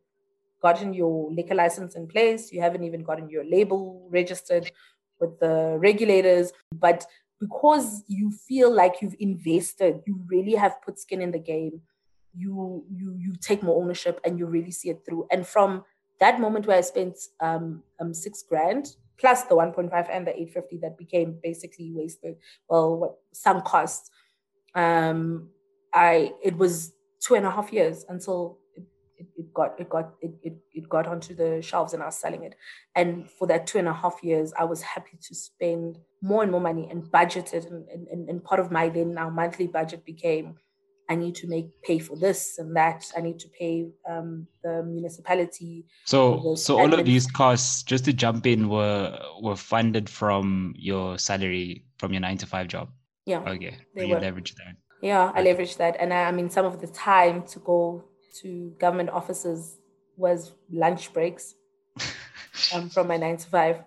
gotten 0.62 0.94
your 0.94 1.32
liquor 1.32 1.56
license 1.56 1.96
in 1.96 2.08
place. 2.08 2.52
You 2.52 2.62
haven't 2.62 2.84
even 2.84 3.04
gotten 3.04 3.30
your 3.30 3.44
label 3.44 4.08
registered 4.10 4.72
with 5.20 5.40
the 5.40 5.78
regulators. 5.80 6.52
But 6.74 7.06
because 7.40 8.04
you 8.08 8.32
feel 8.32 8.74
like 8.74 9.02
you've 9.02 9.16
invested, 9.20 10.02
you 10.08 10.22
really 10.28 10.56
have 10.56 10.82
put 10.82 11.00
skin 11.00 11.22
in 11.22 11.32
the 11.32 11.40
game. 11.40 11.82
You 12.36 12.86
you 12.90 13.16
you 13.18 13.34
take 13.40 13.62
more 13.62 13.82
ownership 13.82 14.20
and 14.26 14.40
you 14.40 14.46
really 14.46 14.72
see 14.72 14.90
it 14.90 15.02
through. 15.06 15.28
And 15.30 15.46
from 15.46 15.84
that 16.20 16.40
moment 16.40 16.66
where 16.68 16.78
I 16.78 16.82
spent 16.82 17.18
um, 17.42 17.84
um 18.00 18.14
six 18.14 18.44
grand 18.44 18.96
plus 19.20 19.44
the 19.44 19.56
1.5 19.56 20.10
and 20.12 20.28
the 20.28 20.32
850 20.32 20.78
that 20.78 20.98
became 20.98 21.38
basically 21.42 21.92
wasted, 21.94 22.36
well, 22.68 22.98
what 22.98 23.16
some 23.32 23.62
costs. 23.62 24.10
Um, 24.76 25.50
I 25.94 26.34
it 26.44 26.58
was 26.58 26.94
two 27.20 27.36
and 27.36 27.46
a 27.46 27.52
half 27.52 27.72
years 27.72 28.06
until 28.10 28.58
it, 28.76 28.84
it, 29.18 29.28
it 29.38 29.54
got 29.54 29.80
it 29.80 29.90
got 29.90 30.14
it, 30.22 30.34
it, 30.42 30.56
it 30.74 30.90
got 30.90 31.08
onto 31.08 31.36
the 31.36 31.62
shelves 31.62 31.94
and 31.94 32.02
I 32.02 32.08
was 32.08 32.16
selling 32.16 32.44
it. 32.44 32.56
And 32.96 33.30
for 33.30 33.48
that 33.48 33.68
two 33.68 33.78
and 33.78 33.88
a 33.88 33.94
half 33.94 34.24
years, 34.24 34.54
I 34.58 34.66
was 34.66 34.82
happy 34.82 35.18
to 35.22 35.36
spend 35.36 36.00
more 36.22 36.44
and 36.44 36.52
more 36.52 36.62
money 36.62 36.88
and 36.90 37.10
budget 37.12 37.54
it. 37.54 37.66
And, 37.66 37.88
and, 37.90 38.30
and 38.30 38.44
part 38.44 38.60
of 38.60 38.72
my 38.72 38.90
then 38.90 39.14
now 39.14 39.30
monthly 39.30 39.68
budget 39.68 40.06
became 40.06 40.58
I 41.10 41.16
need 41.16 41.36
to 41.36 41.48
make 41.48 41.82
pay 41.84 42.00
for 42.00 42.16
this 42.16 42.58
and 42.58 42.76
that. 42.76 43.12
I 43.16 43.22
need 43.22 43.40
to 43.40 43.50
pay 43.50 43.88
um, 44.10 44.48
the 44.64 44.84
municipality. 44.84 45.86
So, 46.06 46.56
so 46.56 46.80
all 46.80 46.94
of 46.94 47.06
these 47.06 47.28
costs, 47.28 47.84
just 47.84 48.06
to 48.06 48.14
jump 48.14 48.48
in, 48.48 48.70
were 48.70 49.20
were 49.42 49.56
funded 49.56 50.10
from 50.10 50.74
your 50.78 51.18
salary 51.18 51.86
from 51.98 52.14
your 52.14 52.22
nine 52.22 52.38
to 52.38 52.46
five 52.46 52.68
job. 52.68 52.90
Yeah. 53.26 53.40
Okay. 53.40 53.78
They 53.96 54.08
you 54.08 54.16
leverage 54.18 54.56
that. 54.56 54.76
Yeah, 55.02 55.32
I 55.36 55.44
leveraged 55.44 55.78
that. 55.78 55.98
And 56.00 56.14
I, 56.14 56.24
I 56.24 56.32
mean, 56.32 56.50
some 56.50 56.66
of 56.66 56.80
the 56.80 56.88
time 56.88 57.44
to 57.48 57.60
go 57.60 58.04
to 58.42 58.74
government 58.80 59.10
offices 59.10 59.78
was 60.16 60.52
lunch 60.72 61.12
breaks 61.14 61.56
um, 62.74 62.90
from 62.90 63.08
my 63.08 63.18
nine 63.18 63.38
to 63.38 63.48
five. 63.48 63.84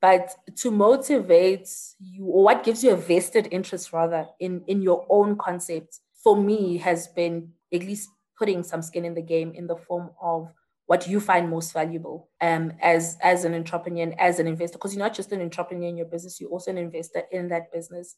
But 0.00 0.34
to 0.58 0.70
motivate 0.70 1.68
you, 1.98 2.24
or 2.24 2.44
what 2.44 2.64
gives 2.64 2.82
you 2.82 2.92
a 2.92 2.96
vested 2.96 3.48
interest 3.50 3.92
rather 3.92 4.26
in, 4.38 4.62
in 4.66 4.80
your 4.80 5.06
own 5.10 5.36
concept, 5.36 5.98
for 6.22 6.36
me, 6.36 6.78
has 6.78 7.08
been 7.08 7.50
at 7.72 7.80
least 7.80 8.08
putting 8.38 8.62
some 8.62 8.80
skin 8.80 9.04
in 9.04 9.14
the 9.14 9.22
game 9.22 9.52
in 9.54 9.66
the 9.66 9.76
form 9.76 10.10
of 10.22 10.52
what 10.86 11.06
you 11.06 11.20
find 11.20 11.48
most 11.48 11.72
valuable 11.72 12.28
um, 12.40 12.72
as 12.82 13.16
as 13.22 13.44
an 13.44 13.54
entrepreneur 13.54 14.02
and 14.02 14.18
as 14.18 14.40
an 14.40 14.48
investor 14.48 14.76
because 14.76 14.92
you're 14.92 15.04
not 15.06 15.14
just 15.14 15.30
an 15.30 15.40
entrepreneur 15.40 15.88
in 15.88 15.96
your 15.96 16.06
business 16.06 16.40
you're 16.40 16.50
also 16.50 16.72
an 16.72 16.78
investor 16.78 17.22
in 17.30 17.48
that 17.48 17.72
business 17.72 18.16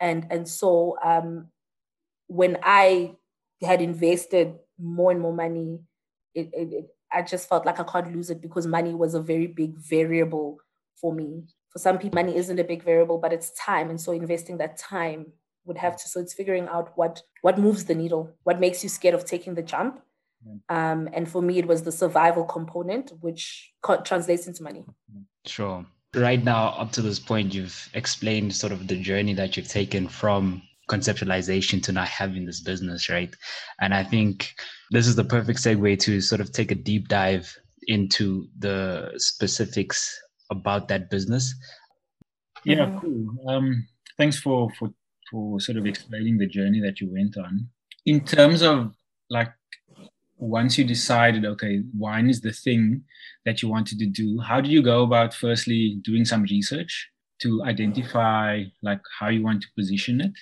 and 0.00 0.26
and 0.30 0.48
so 0.48 0.96
um, 1.04 1.48
when 2.26 2.58
I 2.62 3.16
had 3.62 3.82
invested 3.82 4.54
more 4.78 5.10
and 5.10 5.20
more 5.20 5.34
money, 5.34 5.80
it, 6.34 6.50
it, 6.52 6.72
it, 6.72 6.86
I 7.12 7.22
just 7.22 7.48
felt 7.48 7.66
like 7.66 7.80
I 7.80 7.84
can't 7.84 8.14
lose 8.14 8.30
it 8.30 8.40
because 8.40 8.66
money 8.66 8.94
was 8.94 9.14
a 9.14 9.20
very 9.20 9.46
big 9.46 9.76
variable 9.76 10.58
for 11.00 11.12
me. 11.12 11.44
For 11.70 11.78
some 11.78 11.98
people, 11.98 12.22
money 12.22 12.36
isn't 12.36 12.58
a 12.58 12.64
big 12.64 12.82
variable, 12.82 13.18
but 13.18 13.32
it's 13.32 13.50
time. 13.52 13.90
And 13.90 14.00
so 14.00 14.12
investing 14.12 14.58
that 14.58 14.78
time 14.78 15.32
would 15.64 15.78
have 15.78 15.96
to, 15.96 16.08
so 16.08 16.20
it's 16.20 16.34
figuring 16.34 16.68
out 16.68 16.92
what, 16.96 17.22
what 17.42 17.58
moves 17.58 17.84
the 17.84 17.94
needle, 17.94 18.32
what 18.44 18.60
makes 18.60 18.82
you 18.82 18.88
scared 18.88 19.14
of 19.14 19.24
taking 19.24 19.54
the 19.54 19.62
jump. 19.62 20.00
Um, 20.68 21.08
and 21.12 21.28
for 21.28 21.42
me, 21.42 21.58
it 21.58 21.66
was 21.66 21.82
the 21.82 21.92
survival 21.92 22.44
component, 22.44 23.12
which 23.20 23.72
co- 23.82 24.00
translates 24.00 24.46
into 24.46 24.62
money. 24.62 24.84
Sure. 25.44 25.84
Right 26.14 26.42
now, 26.42 26.70
up 26.70 26.90
to 26.92 27.02
this 27.02 27.20
point, 27.20 27.54
you've 27.54 27.88
explained 27.94 28.54
sort 28.54 28.72
of 28.72 28.88
the 28.88 29.00
journey 29.00 29.34
that 29.34 29.56
you've 29.56 29.68
taken 29.68 30.08
from 30.08 30.62
conceptualization 30.90 31.80
to 31.84 31.92
not 31.92 32.08
having 32.08 32.44
this 32.44 32.60
business, 32.60 33.08
right? 33.08 33.34
And 33.80 33.94
I 33.94 34.02
think 34.02 34.54
this 34.90 35.06
is 35.06 35.14
the 35.14 35.24
perfect 35.24 35.60
segue 35.60 36.00
to 36.00 36.20
sort 36.20 36.40
of 36.40 36.52
take 36.52 36.72
a 36.72 36.74
deep 36.74 37.06
dive 37.06 37.56
into 37.86 38.48
the 38.58 39.12
specifics 39.16 40.18
about 40.50 40.88
that 40.88 41.10
business. 41.10 41.54
Yeah, 42.64 42.86
mm-hmm. 42.86 42.98
cool. 42.98 43.48
Um, 43.48 43.86
thanks 44.18 44.38
for 44.38 44.68
for 44.78 44.90
for 45.30 45.60
sort 45.60 45.78
of 45.78 45.86
explaining 45.86 46.38
the 46.38 46.48
journey 46.48 46.80
that 46.80 47.00
you 47.00 47.08
went 47.12 47.36
on. 47.36 47.68
In 48.04 48.24
terms 48.24 48.62
of 48.62 48.94
like 49.30 49.52
once 50.40 50.78
you 50.78 50.84
decided, 50.84 51.44
okay, 51.44 51.82
wine 51.96 52.28
is 52.28 52.40
the 52.40 52.52
thing 52.52 53.02
that 53.44 53.62
you 53.62 53.68
wanted 53.68 53.98
to 53.98 54.06
do, 54.06 54.40
how 54.40 54.60
do 54.60 54.70
you 54.70 54.82
go 54.82 55.02
about 55.02 55.34
firstly 55.34 55.98
doing 56.02 56.24
some 56.24 56.42
research 56.42 57.10
to 57.42 57.62
identify 57.64 58.62
like 58.82 59.00
how 59.18 59.28
you 59.28 59.42
want 59.42 59.62
to 59.62 59.68
position 59.78 60.20
it? 60.20 60.32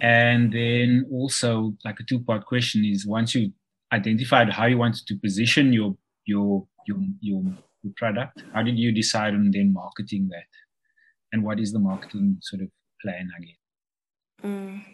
And 0.00 0.52
then 0.52 1.06
also 1.12 1.74
like 1.84 2.00
a 2.00 2.04
two-part 2.04 2.46
question 2.46 2.84
is 2.84 3.06
once 3.06 3.34
you 3.34 3.52
identified 3.92 4.50
how 4.50 4.66
you 4.66 4.78
wanted 4.78 5.06
to 5.06 5.16
position 5.16 5.72
your 5.72 5.96
your 6.26 6.66
your 6.86 6.98
your 7.20 7.42
the 7.82 7.90
product? 7.96 8.42
How 8.52 8.62
did 8.62 8.78
you 8.78 8.92
decide 8.92 9.34
on 9.34 9.50
then 9.50 9.72
marketing 9.72 10.28
that? 10.30 10.44
And 11.32 11.42
what 11.44 11.60
is 11.60 11.72
the 11.72 11.78
marketing 11.78 12.38
sort 12.42 12.62
of 12.62 12.68
plan 13.00 13.28
again? 13.38 13.56
Mm. 14.42 14.84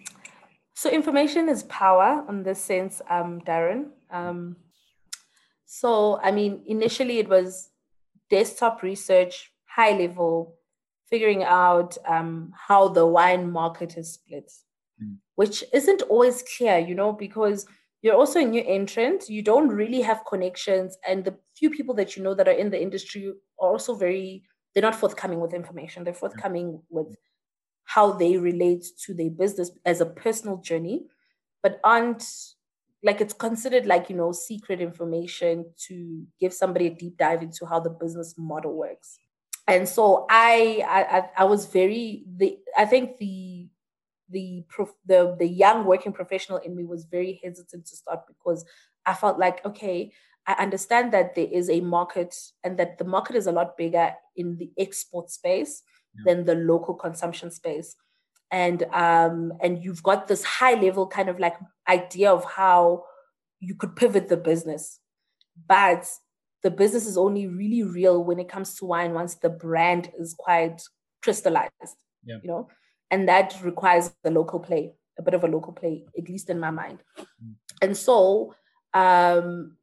So 0.76 0.90
information 0.90 1.48
is 1.48 1.62
power 1.62 2.22
in 2.28 2.42
this 2.42 2.60
sense, 2.60 3.00
um, 3.08 3.40
Daryn. 3.40 3.92
Um, 4.10 4.56
so 5.64 6.20
I 6.22 6.30
mean, 6.30 6.62
initially 6.66 7.18
it 7.18 7.30
was 7.30 7.70
desktop 8.28 8.82
research, 8.82 9.50
high 9.64 9.96
level, 9.96 10.58
figuring 11.08 11.44
out 11.44 11.96
um, 12.06 12.52
how 12.68 12.88
the 12.88 13.06
wine 13.06 13.50
market 13.50 13.96
is 13.96 14.12
split, 14.12 14.52
mm. 15.02 15.16
which 15.36 15.64
isn't 15.72 16.02
always 16.02 16.44
clear, 16.56 16.76
you 16.76 16.94
know, 16.94 17.10
because 17.10 17.64
you're 18.02 18.14
also 18.14 18.40
a 18.40 18.44
new 18.44 18.62
entrant. 18.62 19.30
You 19.30 19.40
don't 19.40 19.68
really 19.68 20.02
have 20.02 20.26
connections, 20.28 20.98
and 21.08 21.24
the 21.24 21.38
few 21.56 21.70
people 21.70 21.94
that 21.94 22.18
you 22.18 22.22
know 22.22 22.34
that 22.34 22.48
are 22.48 22.60
in 22.62 22.70
the 22.70 22.80
industry 22.80 23.32
are 23.58 23.70
also 23.70 23.94
very. 23.94 24.42
They're 24.74 24.82
not 24.82 24.94
forthcoming 24.94 25.40
with 25.40 25.54
information. 25.54 26.04
They're 26.04 26.12
forthcoming 26.12 26.82
with 26.90 27.16
how 27.86 28.12
they 28.12 28.36
relate 28.36 28.84
to 29.04 29.14
their 29.14 29.30
business 29.30 29.70
as 29.84 30.00
a 30.00 30.06
personal 30.06 30.58
journey, 30.58 31.06
but 31.62 31.80
aren't 31.82 32.24
like 33.02 33.20
it's 33.20 33.32
considered 33.32 33.86
like 33.86 34.10
you 34.10 34.16
know 34.16 34.32
secret 34.32 34.80
information 34.80 35.64
to 35.86 36.24
give 36.40 36.52
somebody 36.52 36.88
a 36.88 36.90
deep 36.90 37.16
dive 37.16 37.42
into 37.42 37.64
how 37.64 37.80
the 37.80 37.90
business 37.90 38.34
model 38.36 38.74
works. 38.74 39.18
And 39.68 39.88
so 39.88 40.26
I, 40.30 40.84
I 40.86 41.42
i 41.42 41.44
was 41.44 41.66
very 41.66 42.24
the 42.36 42.56
i 42.76 42.84
think 42.84 43.18
the 43.18 43.68
the 44.28 44.64
the 45.06 45.36
the 45.38 45.46
young 45.46 45.84
working 45.84 46.12
professional 46.12 46.58
in 46.58 46.76
me 46.76 46.84
was 46.84 47.04
very 47.04 47.40
hesitant 47.42 47.86
to 47.86 47.96
start 47.96 48.20
because 48.26 48.64
i 49.06 49.14
felt 49.14 49.38
like 49.38 49.64
okay 49.64 50.12
i 50.46 50.52
understand 50.54 51.12
that 51.12 51.34
there 51.34 51.48
is 51.50 51.70
a 51.70 51.80
market 51.80 52.34
and 52.64 52.78
that 52.78 52.98
the 52.98 53.04
market 53.04 53.36
is 53.36 53.46
a 53.46 53.52
lot 53.52 53.76
bigger 53.76 54.12
in 54.34 54.56
the 54.56 54.70
export 54.78 55.30
space 55.30 55.82
yeah. 56.18 56.34
than 56.34 56.44
the 56.44 56.54
local 56.54 56.94
consumption 56.94 57.50
space 57.50 57.96
and 58.50 58.84
um 58.92 59.52
and 59.60 59.82
you've 59.82 60.02
got 60.02 60.28
this 60.28 60.44
high 60.44 60.74
level 60.74 61.06
kind 61.06 61.28
of 61.28 61.38
like 61.38 61.56
idea 61.88 62.30
of 62.30 62.44
how 62.44 63.04
you 63.60 63.74
could 63.74 63.96
pivot 63.96 64.28
the 64.28 64.36
business 64.36 65.00
but 65.68 66.08
the 66.62 66.70
business 66.70 67.06
is 67.06 67.16
only 67.16 67.46
really 67.46 67.82
real 67.82 68.22
when 68.22 68.38
it 68.38 68.48
comes 68.48 68.74
to 68.74 68.84
wine 68.84 69.14
once 69.14 69.36
the 69.36 69.48
brand 69.48 70.10
is 70.18 70.34
quite 70.38 70.80
crystallized 71.22 71.96
yeah. 72.24 72.36
you 72.42 72.48
know 72.48 72.68
and 73.10 73.28
that 73.28 73.56
requires 73.62 74.12
the 74.22 74.30
local 74.30 74.60
play 74.60 74.92
a 75.18 75.22
bit 75.22 75.34
of 75.34 75.44
a 75.44 75.48
local 75.48 75.72
play 75.72 76.04
at 76.16 76.28
least 76.28 76.50
in 76.50 76.60
my 76.60 76.70
mind 76.70 77.02
mm. 77.18 77.54
and 77.82 77.96
so 77.96 78.54
um 78.94 79.76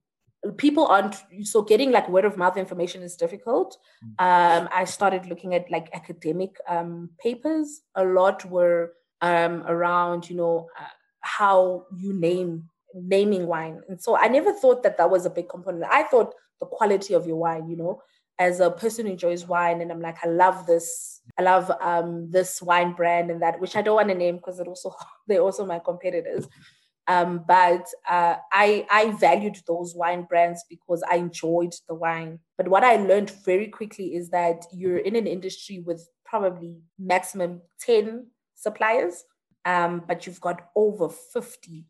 people 0.58 0.86
aren't 0.88 1.16
so 1.44 1.62
getting 1.62 1.92
like 1.92 2.10
word 2.10 2.26
of 2.26 2.38
mouth 2.38 2.58
information 2.58 3.02
is 3.02 3.16
difficult. 3.16 3.78
Mm. 4.04 4.26
um 4.28 4.70
i 4.72 4.84
started 4.84 5.26
looking 5.26 5.56
at 5.56 5.70
like 5.72 5.90
academic 5.94 6.58
um 6.68 7.10
papers 7.20 7.82
a 7.96 8.04
lot 8.04 8.44
were 8.46 8.94
um 9.22 9.64
around 9.68 10.30
you 10.30 10.36
know 10.36 10.68
uh, 10.80 10.94
how 11.22 11.86
you 11.96 12.14
name 12.14 12.70
naming 12.96 13.48
wine. 13.48 13.82
And 13.90 14.00
so 14.02 14.18
i 14.18 14.28
never 14.28 14.54
thought 14.54 14.84
that 14.84 14.98
that 14.98 15.10
was 15.10 15.26
a 15.26 15.30
big 15.30 15.50
component. 15.50 15.86
I 15.90 16.04
thought 16.04 16.36
the 16.60 16.66
quality 16.66 17.14
of 17.14 17.28
your 17.28 17.38
wine 17.38 17.68
you 17.70 17.76
know 17.76 18.02
as 18.40 18.60
a 18.60 18.72
person 18.72 19.06
who 19.06 19.12
enjoys 19.12 19.46
wine 19.48 19.82
and 19.82 19.92
i'm 19.92 20.02
like 20.02 20.18
i 20.24 20.28
love 20.28 20.66
this 20.66 21.22
i 21.38 21.42
love 21.42 21.72
um 21.82 22.30
this 22.32 22.62
wine 22.62 22.94
brand 22.94 23.30
and 23.30 23.42
that 23.42 23.60
which 23.60 23.76
i 23.76 23.82
don't 23.82 23.96
want 23.96 24.10
to 24.10 24.16
name 24.16 24.38
because 24.38 24.60
it 24.60 24.68
also 24.68 24.94
they're 25.28 25.42
also 25.42 25.66
my 25.66 25.80
competitors 25.80 26.48
um, 27.08 27.44
but 27.48 27.88
uh, 28.10 28.36
I 28.52 28.86
I 28.90 29.12
valued 29.20 29.58
those 29.68 29.94
wine 29.96 30.24
brands 30.24 30.64
because 30.70 31.04
I 31.10 31.16
enjoyed 31.16 31.74
the 31.88 31.96
wine. 31.96 32.40
But 32.58 32.68
what 32.68 32.84
I 32.84 32.96
learned 32.96 33.32
very 33.46 33.68
quickly 33.68 34.16
is 34.16 34.30
that 34.30 34.66
you're 34.72 34.98
in 34.98 35.16
an 35.16 35.28
industry 35.28 35.80
with 35.80 36.08
probably 36.26 36.78
maximum 36.98 37.62
ten 37.80 38.28
suppliers, 38.56 39.26
um, 39.66 40.04
but 40.08 40.26
you've 40.26 40.42
got 40.42 40.70
over 40.76 41.10
fifty 41.10 41.86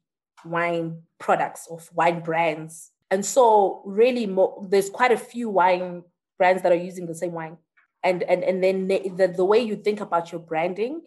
wine 0.46 1.04
products 1.20 1.68
of 1.70 1.90
wine 1.94 2.22
brands, 2.22 2.92
and 3.12 3.24
so 3.26 3.84
really 3.86 4.26
mo- 4.26 4.68
there's 4.70 4.90
quite 4.90 5.12
a 5.12 5.18
few 5.18 5.50
wine 5.50 6.04
brands 6.38 6.64
that 6.64 6.72
are 6.72 6.76
using 6.76 7.06
the 7.06 7.16
same 7.16 7.34
wine, 7.34 7.58
and 8.04 8.24
and 8.24 8.44
and 8.44 8.64
then 8.64 8.88
the, 8.88 9.34
the 9.36 9.46
way 9.46 9.60
you 9.60 9.76
think 9.76 10.02
about 10.02 10.32
your 10.32 10.42
branding 10.42 11.02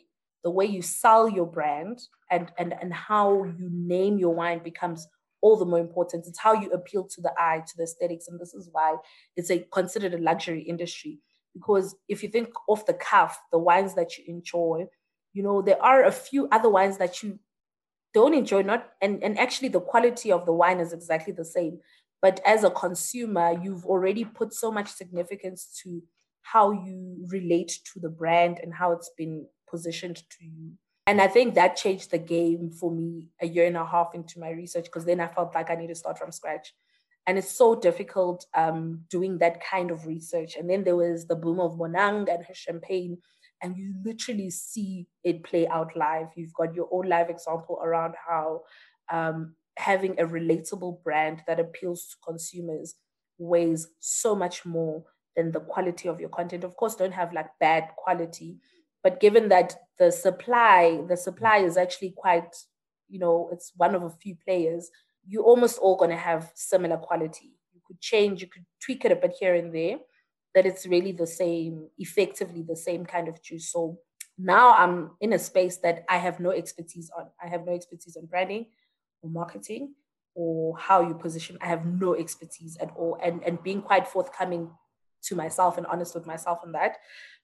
the 0.44 0.50
way 0.50 0.64
you 0.64 0.80
sell 0.80 1.28
your 1.28 1.44
brand 1.44 2.00
and 2.30 2.50
and 2.58 2.74
and 2.80 2.92
how 2.92 3.44
you 3.44 3.68
name 3.72 4.18
your 4.18 4.34
wine 4.34 4.62
becomes 4.62 5.06
all 5.42 5.56
the 5.56 5.64
more 5.64 5.78
important. 5.78 6.26
It's 6.26 6.38
how 6.38 6.54
you 6.54 6.70
appeal 6.70 7.04
to 7.04 7.20
the 7.20 7.32
eye, 7.38 7.62
to 7.66 7.76
the 7.76 7.84
aesthetics, 7.84 8.28
and 8.28 8.40
this 8.40 8.54
is 8.54 8.68
why 8.72 8.96
it's 9.36 9.50
a 9.50 9.60
considered 9.72 10.14
a 10.14 10.18
luxury 10.18 10.62
industry. 10.62 11.20
Because 11.54 11.94
if 12.08 12.22
you 12.22 12.28
think 12.28 12.48
off 12.68 12.86
the 12.86 12.94
cuff, 12.94 13.38
the 13.52 13.58
wines 13.58 13.94
that 13.94 14.18
you 14.18 14.24
enjoy, 14.26 14.86
you 15.32 15.42
know 15.42 15.62
there 15.62 15.82
are 15.82 16.04
a 16.04 16.12
few 16.12 16.48
other 16.50 16.68
wines 16.68 16.98
that 16.98 17.22
you 17.22 17.38
don't 18.14 18.34
enjoy. 18.34 18.62
Not 18.62 18.88
and 19.00 19.22
and 19.22 19.38
actually 19.38 19.68
the 19.68 19.80
quality 19.80 20.32
of 20.32 20.46
the 20.46 20.52
wine 20.52 20.80
is 20.80 20.92
exactly 20.92 21.32
the 21.32 21.44
same. 21.44 21.80
But 22.22 22.40
as 22.46 22.64
a 22.64 22.70
consumer, 22.70 23.52
you've 23.62 23.84
already 23.84 24.24
put 24.24 24.52
so 24.54 24.72
much 24.72 24.88
significance 24.88 25.78
to 25.82 26.02
how 26.42 26.72
you 26.72 27.24
relate 27.28 27.78
to 27.92 28.00
the 28.00 28.08
brand 28.08 28.58
and 28.62 28.72
how 28.72 28.92
it's 28.92 29.10
been 29.16 29.46
positioned 29.68 30.16
to 30.16 30.44
you. 30.44 30.72
And 31.06 31.20
I 31.20 31.28
think 31.28 31.54
that 31.54 31.76
changed 31.76 32.10
the 32.10 32.18
game 32.18 32.70
for 32.70 32.90
me 32.90 33.28
a 33.40 33.46
year 33.46 33.66
and 33.66 33.76
a 33.76 33.86
half 33.86 34.14
into 34.14 34.40
my 34.40 34.50
research 34.50 34.86
because 34.86 35.04
then 35.04 35.20
I 35.20 35.28
felt 35.28 35.54
like 35.54 35.70
I 35.70 35.76
need 35.76 35.86
to 35.88 35.94
start 35.94 36.18
from 36.18 36.32
scratch. 36.32 36.74
And 37.28 37.38
it's 37.38 37.50
so 37.50 37.74
difficult 37.74 38.46
um, 38.54 39.04
doing 39.08 39.38
that 39.38 39.62
kind 39.62 39.90
of 39.90 40.06
research. 40.06 40.56
And 40.56 40.68
then 40.68 40.84
there 40.84 40.96
was 40.96 41.26
the 41.26 41.36
boom 41.36 41.60
of 41.60 41.72
Bonang 41.72 42.28
and 42.32 42.44
her 42.44 42.54
champagne, 42.54 43.18
and 43.62 43.76
you 43.76 43.94
literally 44.04 44.50
see 44.50 45.06
it 45.24 45.42
play 45.42 45.66
out 45.66 45.96
live. 45.96 46.28
You've 46.36 46.54
got 46.54 46.74
your 46.74 46.88
own 46.92 47.08
live 47.08 47.30
example 47.30 47.80
around 47.82 48.14
how 48.28 48.62
um, 49.10 49.54
having 49.76 50.18
a 50.20 50.24
relatable 50.24 51.02
brand 51.02 51.42
that 51.46 51.60
appeals 51.60 52.08
to 52.08 52.16
consumers 52.24 52.94
weighs 53.38 53.88
so 54.00 54.34
much 54.34 54.64
more 54.64 55.04
than 55.36 55.52
the 55.52 55.60
quality 55.60 56.08
of 56.08 56.20
your 56.20 56.30
content. 56.30 56.64
Of 56.64 56.76
course, 56.76 56.94
don't 56.94 57.12
have 57.12 57.32
like 57.32 57.48
bad 57.60 57.88
quality, 57.96 58.58
but 59.06 59.20
given 59.20 59.50
that 59.50 59.76
the 60.00 60.10
supply, 60.10 61.00
the 61.08 61.16
supply 61.16 61.58
is 61.58 61.76
actually 61.76 62.10
quite, 62.10 62.56
you 63.08 63.20
know, 63.20 63.48
it's 63.52 63.72
one 63.76 63.94
of 63.94 64.02
a 64.02 64.10
few 64.10 64.34
players, 64.44 64.90
you're 65.24 65.44
almost 65.44 65.78
all 65.78 65.94
going 65.94 66.10
to 66.10 66.16
have 66.16 66.50
similar 66.56 66.96
quality. 66.96 67.52
You 67.72 67.80
could 67.86 68.00
change, 68.00 68.42
you 68.42 68.48
could 68.48 68.64
tweak 68.82 69.04
it 69.04 69.12
a 69.12 69.14
bit 69.14 69.36
here 69.38 69.54
and 69.54 69.72
there, 69.72 69.98
that 70.56 70.66
it's 70.66 70.88
really 70.88 71.12
the 71.12 71.28
same, 71.28 71.86
effectively 71.98 72.64
the 72.66 72.74
same 72.74 73.06
kind 73.06 73.28
of 73.28 73.40
juice. 73.40 73.70
So 73.70 74.00
now 74.36 74.74
I'm 74.76 75.12
in 75.20 75.32
a 75.34 75.38
space 75.38 75.76
that 75.84 76.04
I 76.08 76.16
have 76.16 76.40
no 76.40 76.50
expertise 76.50 77.08
on. 77.16 77.26
I 77.40 77.46
have 77.46 77.64
no 77.64 77.74
expertise 77.74 78.16
on 78.16 78.26
branding 78.26 78.66
or 79.22 79.30
marketing 79.30 79.94
or 80.34 80.76
how 80.76 81.06
you 81.06 81.14
position. 81.14 81.58
I 81.60 81.66
have 81.66 81.86
no 81.86 82.16
expertise 82.16 82.76
at 82.78 82.90
all. 82.96 83.20
And 83.22 83.44
and 83.44 83.62
being 83.62 83.82
quite 83.82 84.08
forthcoming 84.08 84.72
to 85.26 85.36
myself 85.36 85.78
and 85.78 85.86
honest 85.86 86.14
with 86.14 86.26
myself 86.26 86.58
on 86.64 86.72
that. 86.72 86.96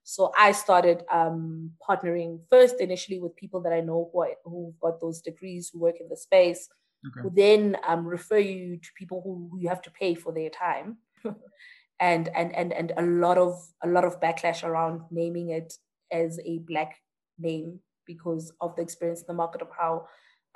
So 0.04 0.32
I 0.38 0.52
started 0.52 1.04
um, 1.12 1.72
partnering 1.88 2.40
first 2.50 2.80
initially 2.80 3.20
with 3.20 3.36
people 3.36 3.60
that 3.62 3.72
I 3.72 3.80
know 3.80 4.10
who 4.12 4.22
are, 4.22 4.30
who've 4.44 4.78
got 4.80 5.00
those 5.00 5.20
degrees, 5.20 5.70
who 5.72 5.80
work 5.80 5.96
in 6.00 6.08
the 6.08 6.16
space, 6.16 6.68
okay. 7.06 7.22
who 7.22 7.30
then 7.34 7.76
um, 7.86 8.04
refer 8.06 8.38
you 8.38 8.76
to 8.76 8.88
people 8.96 9.22
who, 9.24 9.48
who 9.50 9.60
you 9.60 9.68
have 9.68 9.82
to 9.82 9.90
pay 9.90 10.14
for 10.14 10.32
their 10.32 10.50
time. 10.50 10.98
and 12.00 12.28
and 12.34 12.54
and 12.54 12.72
and 12.72 12.92
a 12.96 13.02
lot 13.02 13.38
of 13.38 13.54
a 13.84 13.88
lot 13.88 14.04
of 14.04 14.20
backlash 14.20 14.64
around 14.64 15.02
naming 15.10 15.50
it 15.50 15.72
as 16.10 16.40
a 16.44 16.58
black 16.66 16.96
name 17.38 17.78
because 18.06 18.52
of 18.60 18.74
the 18.74 18.82
experience 18.82 19.20
in 19.20 19.26
the 19.28 19.34
market 19.34 19.62
of 19.62 19.68
how 19.78 20.06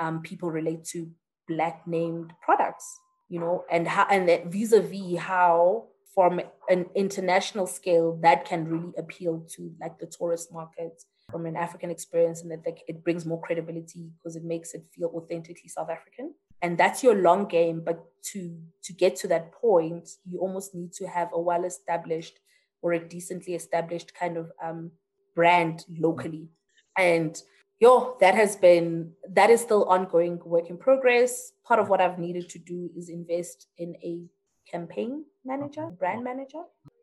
um, 0.00 0.20
people 0.22 0.50
relate 0.50 0.84
to 0.84 1.08
black 1.46 1.86
named 1.86 2.32
products 2.42 2.98
you 3.28 3.38
know 3.38 3.64
and 3.70 3.86
how 3.86 4.06
and 4.10 4.28
that 4.28 4.46
vis-a-vis 4.46 5.18
how 5.18 5.86
from 6.16 6.40
an 6.70 6.86
international 6.94 7.66
scale 7.66 8.18
that 8.22 8.46
can 8.46 8.66
really 8.66 8.92
appeal 8.96 9.46
to 9.54 9.70
like 9.78 9.98
the 9.98 10.06
tourist 10.06 10.50
market 10.50 11.02
from 11.30 11.44
an 11.44 11.56
African 11.56 11.90
experience 11.90 12.40
and 12.40 12.50
that 12.50 12.64
it 12.88 13.04
brings 13.04 13.26
more 13.26 13.40
credibility 13.42 14.08
because 14.16 14.34
it 14.34 14.42
makes 14.42 14.72
it 14.72 14.82
feel 14.94 15.12
authentically 15.14 15.68
South 15.68 15.90
African. 15.90 16.32
And 16.62 16.78
that's 16.78 17.02
your 17.02 17.14
long 17.16 17.46
game. 17.48 17.82
But 17.84 18.02
to 18.32 18.58
to 18.84 18.92
get 18.94 19.14
to 19.16 19.28
that 19.28 19.52
point, 19.52 20.08
you 20.24 20.38
almost 20.38 20.74
need 20.74 20.94
to 20.94 21.06
have 21.06 21.28
a 21.34 21.40
well 21.40 21.64
established 21.64 22.40
or 22.80 22.94
a 22.94 23.08
decently 23.08 23.54
established 23.54 24.14
kind 24.14 24.38
of 24.38 24.50
um, 24.62 24.92
brand 25.34 25.84
locally. 25.98 26.48
And 26.96 27.38
yo, 27.78 28.16
that 28.20 28.34
has 28.34 28.56
been 28.56 29.12
that 29.28 29.50
is 29.50 29.60
still 29.60 29.84
ongoing 29.84 30.40
work 30.46 30.70
in 30.70 30.78
progress. 30.78 31.52
Part 31.62 31.78
of 31.78 31.90
what 31.90 32.00
I've 32.00 32.18
needed 32.18 32.48
to 32.50 32.58
do 32.58 32.88
is 32.96 33.10
invest 33.10 33.66
in 33.76 33.96
a 34.02 34.24
campaign 34.70 35.24
manager, 35.44 35.88
brand 35.98 36.24
manager, 36.24 36.62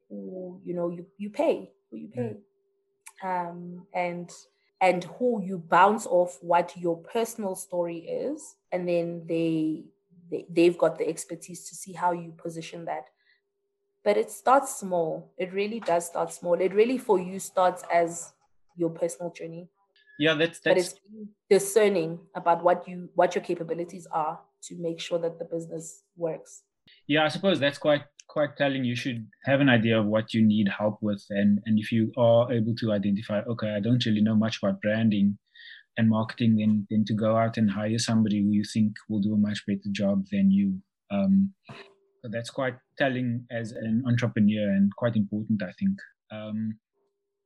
who 0.09 0.61
you 0.65 0.73
know 0.73 0.89
you 0.89 1.05
you 1.17 1.29
pay, 1.29 1.71
who 1.89 1.97
you 1.97 2.07
pay, 2.09 2.37
um, 3.23 3.87
and 3.93 4.31
and 4.81 5.03
who 5.17 5.41
you 5.43 5.57
bounce 5.57 6.05
off 6.05 6.37
what 6.41 6.75
your 6.77 6.97
personal 6.97 7.55
story 7.55 7.99
is, 7.99 8.55
and 8.71 8.87
then 8.87 9.23
they, 9.27 9.85
they 10.29 10.45
they've 10.49 10.77
got 10.77 10.97
the 10.97 11.07
expertise 11.07 11.69
to 11.69 11.75
see 11.75 11.93
how 11.93 12.11
you 12.11 12.33
position 12.37 12.85
that. 12.85 13.05
but 14.03 14.17
it 14.17 14.29
starts 14.31 14.75
small. 14.79 15.31
It 15.37 15.53
really 15.53 15.79
does 15.79 16.05
start 16.07 16.33
small. 16.33 16.55
It 16.55 16.73
really 16.73 16.97
for 16.97 17.19
you 17.19 17.39
starts 17.39 17.83
as 17.93 18.33
your 18.75 18.89
personal 18.89 19.31
journey. 19.31 19.69
Yeah, 20.19 20.35
that's 20.35 20.59
But 20.59 20.75
that's 20.75 20.93
it's 20.93 20.99
discerning 21.49 22.19
about 22.35 22.63
what 22.63 22.87
you 22.87 23.09
what 23.15 23.35
your 23.35 23.43
capabilities 23.43 24.07
are 24.11 24.39
to 24.63 24.75
make 24.75 24.99
sure 24.99 25.19
that 25.19 25.39
the 25.39 25.45
business 25.45 26.03
works. 26.15 26.63
Yeah. 27.07 27.23
I 27.23 27.27
suppose 27.27 27.59
that's 27.59 27.77
quite 27.77 28.03
quite 28.27 28.55
telling. 28.57 28.83
You 28.83 28.95
should 28.95 29.27
have 29.45 29.61
an 29.61 29.69
idea 29.69 29.99
of 29.99 30.05
what 30.05 30.33
you 30.33 30.45
need 30.45 30.67
help 30.69 30.97
with, 31.01 31.23
and 31.29 31.59
and 31.65 31.79
if 31.79 31.91
you 31.91 32.11
are 32.17 32.51
able 32.51 32.75
to 32.79 32.91
identify, 32.91 33.39
okay, 33.41 33.69
I 33.75 33.79
don't 33.79 34.05
really 34.05 34.21
know 34.21 34.35
much 34.35 34.59
about 34.61 34.81
branding 34.81 35.37
and 35.97 36.09
marketing, 36.09 36.57
then 36.57 36.87
then 36.89 37.05
to 37.05 37.13
go 37.13 37.37
out 37.37 37.57
and 37.57 37.69
hire 37.69 37.99
somebody 37.99 38.41
who 38.41 38.51
you 38.51 38.63
think 38.73 38.93
will 39.09 39.21
do 39.21 39.33
a 39.33 39.37
much 39.37 39.65
better 39.67 39.89
job 39.91 40.25
than 40.31 40.51
you. 40.51 40.79
Um, 41.11 41.53
that's 42.31 42.49
quite 42.49 42.75
telling 42.97 43.45
as 43.51 43.71
an 43.71 44.03
entrepreneur 44.07 44.69
and 44.69 44.89
quite 44.95 45.15
important, 45.15 45.61
I 45.61 45.73
think. 45.77 45.97
Um, 46.31 46.77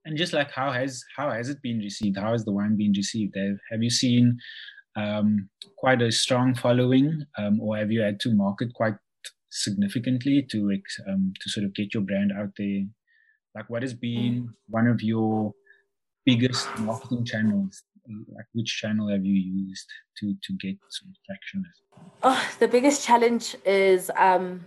and 0.06 0.18
just 0.18 0.34
like 0.34 0.52
how 0.52 0.72
has 0.72 1.04
how 1.16 1.32
has 1.32 1.50
it 1.50 1.62
been 1.62 1.80
received? 1.80 2.18
How 2.18 2.32
has 2.32 2.46
the 2.46 2.54
wine 2.54 2.78
been 2.78 2.94
received? 2.96 3.36
Have, 3.36 3.58
have 3.72 3.84
you 3.84 3.90
seen 3.90 4.38
um, 4.96 5.50
quite 5.78 6.02
a 6.02 6.12
strong 6.12 6.56
following, 6.56 7.24
um, 7.38 7.60
or 7.60 7.78
have 7.78 7.92
you 7.92 8.02
had 8.02 8.20
to 8.22 8.34
market 8.34 8.74
quite 8.74 8.96
significantly 9.64 10.46
to 10.52 10.72
um, 11.08 11.34
to 11.42 11.50
sort 11.50 11.66
of 11.66 11.74
get 11.74 11.94
your 11.94 12.04
brand 12.04 12.32
out 12.32 12.52
there? 12.58 12.84
Like, 13.56 13.70
what 13.70 13.82
has 13.82 13.94
been 13.94 14.54
one 14.68 14.88
of 14.88 15.02
your 15.02 15.54
biggest 16.26 16.68
marketing 16.80 17.26
channels? 17.26 17.84
Like, 18.08 18.46
which 18.54 18.78
channel 18.78 19.10
have 19.10 19.26
you 19.26 19.34
used 19.34 19.90
to 20.20 20.34
to 20.44 20.54
get 20.54 20.78
some 20.90 21.14
traction? 21.26 21.66
Oh, 22.24 22.50
the 22.60 22.68
biggest 22.68 23.06
challenge 23.06 23.56
is 23.66 24.12
um, 24.16 24.64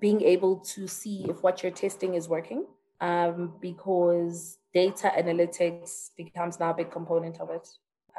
being 0.00 0.22
able 0.22 0.56
to 0.74 0.86
see 0.86 1.26
if 1.28 1.42
what 1.42 1.62
you're 1.62 1.72
testing 1.72 2.14
is 2.14 2.28
working 2.28 2.66
um, 3.00 3.54
because 3.60 4.58
data 4.72 5.12
analytics 5.16 6.10
becomes 6.16 6.60
now 6.60 6.70
a 6.70 6.74
big 6.74 6.90
component 6.90 7.40
of 7.40 7.50
it. 7.50 7.68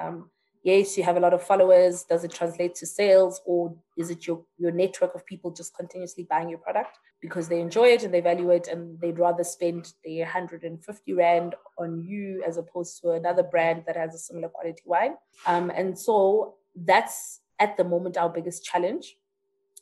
Um, 0.01 0.29
yes, 0.63 0.97
you 0.97 1.04
have 1.04 1.17
a 1.17 1.19
lot 1.19 1.34
of 1.34 1.43
followers. 1.43 2.04
Does 2.04 2.24
it 2.24 2.32
translate 2.32 2.76
to 2.76 2.86
sales 2.86 3.41
or 3.45 3.76
is 3.97 4.10
it 4.10 4.28
your, 4.28 4.43
your 4.58 4.71
network 4.71 5.15
of 5.15 5.26
people 5.26 5.52
just 5.52 5.76
continuously 5.76 6.28
buying 6.30 6.50
your 6.50 6.60
product 6.60 6.97
because 7.21 7.47
they 7.47 7.60
enjoy 7.60 7.88
it 7.88 8.04
and 8.04 8.13
they 8.13 8.21
value 8.21 8.50
it 8.50 8.67
and 8.67 9.00
they'd 9.00 9.19
rather 9.19 9.43
spend 9.43 9.93
the 10.04 10.19
150 10.19 11.13
Rand 11.13 11.56
on 11.78 12.04
you 12.04 12.43
as 12.47 12.58
opposed 12.58 13.02
to 13.02 13.12
another 13.12 13.43
brand 13.43 13.84
that 13.88 13.95
has 13.95 14.15
a 14.15 14.17
similar 14.17 14.50
quality 14.50 14.84
wine? 14.86 15.15
Um, 15.45 15.71
and 15.71 15.97
so 15.97 16.56
that's 16.76 17.41
at 17.60 17.78
the 17.78 17.84
moment 17.84 18.17
our 18.17 18.30
biggest 18.30 18.63
challenge. 18.63 19.17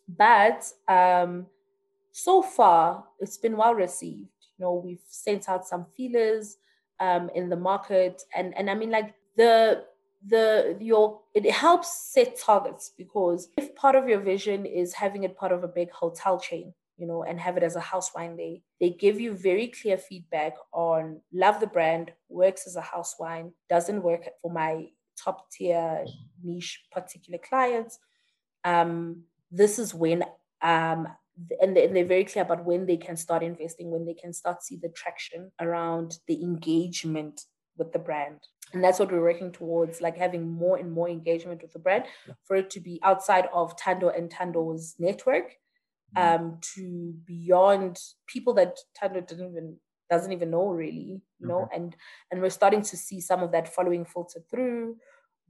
But 0.07 0.65
um, 0.87 1.47
so 2.11 2.41
far, 2.41 3.05
it's 3.19 3.37
been 3.37 3.55
well 3.55 3.75
received. 3.75 4.29
You 4.57 4.65
know, 4.65 4.73
we've 4.73 5.03
sent 5.07 5.47
out 5.47 5.67
some 5.67 5.85
feelers 5.95 6.57
um, 6.99 7.29
in 7.35 7.49
the 7.49 7.55
market, 7.55 8.23
and 8.35 8.53
and 8.57 8.69
I 8.69 8.75
mean, 8.75 8.89
like 8.89 9.13
the 9.37 9.85
the 10.27 10.77
your 10.81 11.21
it 11.33 11.49
helps 11.49 12.11
set 12.11 12.37
targets 12.37 12.91
because 12.97 13.49
if 13.57 13.73
part 13.75 13.95
of 13.95 14.07
your 14.07 14.19
vision 14.19 14.65
is 14.65 14.93
having 14.93 15.23
it 15.23 15.37
part 15.37 15.51
of 15.51 15.63
a 15.63 15.67
big 15.67 15.89
hotel 15.91 16.39
chain 16.39 16.73
you 16.97 17.07
know 17.07 17.23
and 17.23 17.39
have 17.39 17.55
it 17.55 17.63
as 17.63 17.77
a 17.77 17.79
house 17.79 18.11
wine 18.13 18.35
day 18.35 18.61
they 18.81 18.89
give 18.89 19.19
you 19.19 19.33
very 19.33 19.67
clear 19.67 19.97
feedback 19.97 20.55
on 20.73 21.21
love 21.31 21.59
the 21.61 21.67
brand 21.67 22.11
works 22.27 22.67
as 22.67 22.75
a 22.75 22.81
house 22.81 23.15
wine 23.17 23.53
doesn't 23.69 24.03
work 24.03 24.27
for 24.41 24.51
my 24.51 24.87
top 25.17 25.49
tier 25.51 26.05
niche 26.43 26.85
particular 26.91 27.39
clients. 27.39 27.99
Um 28.63 29.23
this 29.51 29.79
is 29.79 29.93
when 29.93 30.23
um 30.61 31.07
they- 31.47 31.57
and 31.61 31.75
they're 31.95 32.05
very 32.05 32.25
clear 32.25 32.43
about 32.43 32.65
when 32.65 32.85
they 32.85 32.97
can 32.97 33.15
start 33.15 33.41
investing 33.43 33.89
when 33.89 34.05
they 34.05 34.13
can 34.13 34.33
start 34.33 34.61
see 34.63 34.75
the 34.75 34.89
traction 34.89 35.51
around 35.61 36.19
the 36.27 36.41
engagement 36.41 37.45
with 37.77 37.91
the 37.93 37.99
brand 37.99 38.39
and 38.73 38.83
that's 38.83 38.99
what 38.99 39.11
we're 39.11 39.21
working 39.21 39.51
towards 39.51 40.01
like 40.01 40.17
having 40.17 40.49
more 40.49 40.77
and 40.77 40.91
more 40.91 41.09
engagement 41.09 41.61
with 41.61 41.73
the 41.73 41.79
brand 41.79 42.03
for 42.43 42.55
it 42.55 42.69
to 42.69 42.79
be 42.79 42.99
outside 43.03 43.47
of 43.53 43.75
Thando 43.77 44.15
and 44.15 44.31
Thando's 44.31 44.95
network 44.99 45.55
um 46.15 46.57
to 46.73 47.13
beyond 47.25 47.99
people 48.27 48.53
that 48.55 48.77
Thando 48.99 49.25
didn't 49.25 49.51
even 49.51 49.77
doesn't 50.09 50.31
even 50.31 50.49
know 50.49 50.67
really 50.69 51.21
you 51.39 51.47
know? 51.47 51.69
And 51.73 51.95
and 52.31 52.41
we're 52.41 52.49
starting 52.49 52.81
to 52.81 52.97
see 52.97 53.21
some 53.21 53.41
of 53.43 53.51
that 53.51 53.73
following 53.73 54.05
filter 54.05 54.41
through. 54.49 54.97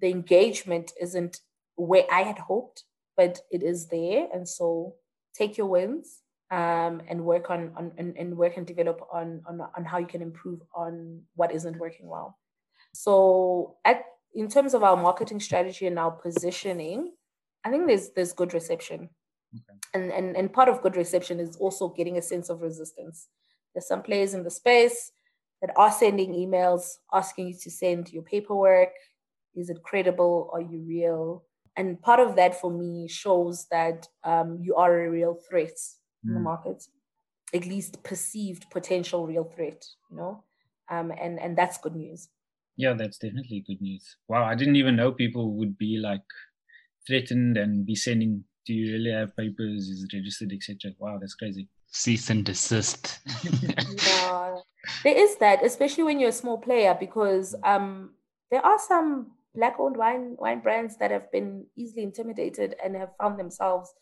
The 0.02 0.10
engagement 0.10 0.94
isn't 1.00 1.42
where 1.76 2.06
i 2.12 2.24
had 2.24 2.38
hoped 2.40 2.84
but 3.20 3.42
it 3.52 3.64
is 3.64 3.88
there. 3.88 4.28
And 4.34 4.48
so 4.48 4.96
take 5.36 5.58
your 5.58 5.68
wins 5.68 6.22
um, 6.52 7.02
and 7.10 7.26
work 7.26 7.50
on, 7.50 7.74
on 7.76 7.92
and, 7.98 8.16
and 8.18 8.38
work 8.38 8.56
and 8.56 8.66
develop 8.66 9.06
on, 9.12 9.42
on 9.46 9.60
on 9.76 9.84
how 9.84 9.98
you 9.98 10.08
can 10.08 10.22
improve 10.22 10.62
on 10.74 11.24
what 11.36 11.52
isn't 11.54 11.78
working 11.78 12.08
well 12.08 12.38
so 12.94 13.78
at 13.86 14.04
in 14.34 14.48
terms 14.48 14.74
of 14.74 14.84
our 14.84 14.96
marketing 14.96 15.40
strategy 15.40 15.88
and 15.88 15.98
our 16.00 16.12
positioning 16.12 17.12
i 17.66 17.70
think 17.70 17.88
there's 17.88 18.10
there's 18.12 18.34
good 18.34 18.54
reception. 18.54 19.10
And, 19.94 20.12
and 20.12 20.38
and 20.38 20.54
part 20.54 20.70
of 20.70 20.82
good 20.84 20.96
reception 20.96 21.40
is 21.40 21.56
also 21.58 21.90
getting 21.90 22.18
a 22.18 22.22
sense 22.22 22.50
of 22.50 22.62
resistance. 22.62 23.28
There's 23.74 23.88
some 23.88 24.04
players 24.04 24.36
in 24.36 24.44
the 24.44 24.52
space 24.52 25.12
that 25.62 25.72
are 25.76 25.92
sending 25.92 26.34
emails 26.34 26.98
asking 27.12 27.48
you 27.48 27.56
to 27.64 27.72
send 27.72 28.14
your 28.14 28.22
paperwork. 28.22 28.94
Is 29.56 29.70
it 29.72 29.82
credible? 29.82 30.50
Are 30.54 30.62
you 30.62 30.80
real? 30.88 31.44
And 31.76 32.00
part 32.02 32.20
of 32.20 32.36
that 32.36 32.60
for 32.62 32.70
me 32.72 33.08
shows 33.08 33.66
that 33.72 34.08
um, 34.24 34.60
you 34.62 34.76
are 34.76 35.02
a 35.06 35.10
real 35.10 35.34
threat 35.50 35.78
in 36.28 36.34
the 36.36 36.40
Mm. 36.40 36.44
market 36.44 36.84
at 37.54 37.66
least 37.66 38.04
perceived 38.04 38.70
potential 38.70 39.26
real 39.26 39.44
threat 39.44 39.84
you 40.12 40.18
know? 40.18 40.44
Um, 40.90 41.12
and 41.12 41.40
and 41.40 41.58
that's 41.58 41.78
good 41.80 41.96
news 41.96 42.30
Yeah, 42.80 42.94
that's 42.94 43.18
definitely 43.18 43.64
good 43.68 43.82
news. 43.82 44.16
Wow, 44.30 44.46
I 44.46 44.56
didn't 44.56 44.78
even 44.78 44.96
know 44.96 45.12
people 45.12 45.52
would 45.58 45.78
be 45.78 45.98
like 45.98 46.24
threatened 47.06 47.58
and 47.58 47.86
be 47.86 47.96
sending. 47.96 48.46
Do 48.66 48.74
you 48.74 48.94
really 48.94 49.12
have 49.12 49.36
papers? 49.36 49.90
Is 49.90 50.04
it 50.06 50.16
registered, 50.16 50.54
etc.? 50.54 50.94
Wow, 50.98 51.18
that's 51.20 51.36
crazy. 51.36 51.68
Cease 51.92 52.30
and 52.30 52.46
desist. 52.46 53.20
yeah 54.06 54.58
there 55.04 55.18
is 55.18 55.38
that 55.38 55.64
especially 55.64 56.04
when 56.04 56.20
you're 56.20 56.30
a 56.30 56.44
small 56.44 56.58
player 56.58 56.96
because 57.00 57.56
um 57.64 58.14
there 58.52 58.66
are 58.66 58.80
some 58.80 59.32
black 59.56 59.76
owned 59.80 59.98
wine 59.98 60.36
wine 60.40 60.60
brands 60.60 60.98
that 60.98 61.12
have 61.12 61.32
been 61.32 61.66
easily 61.76 62.04
intimidated 62.04 62.76
and 62.84 62.96
have 62.96 63.10
found 63.18 63.40
themselves 63.40 63.94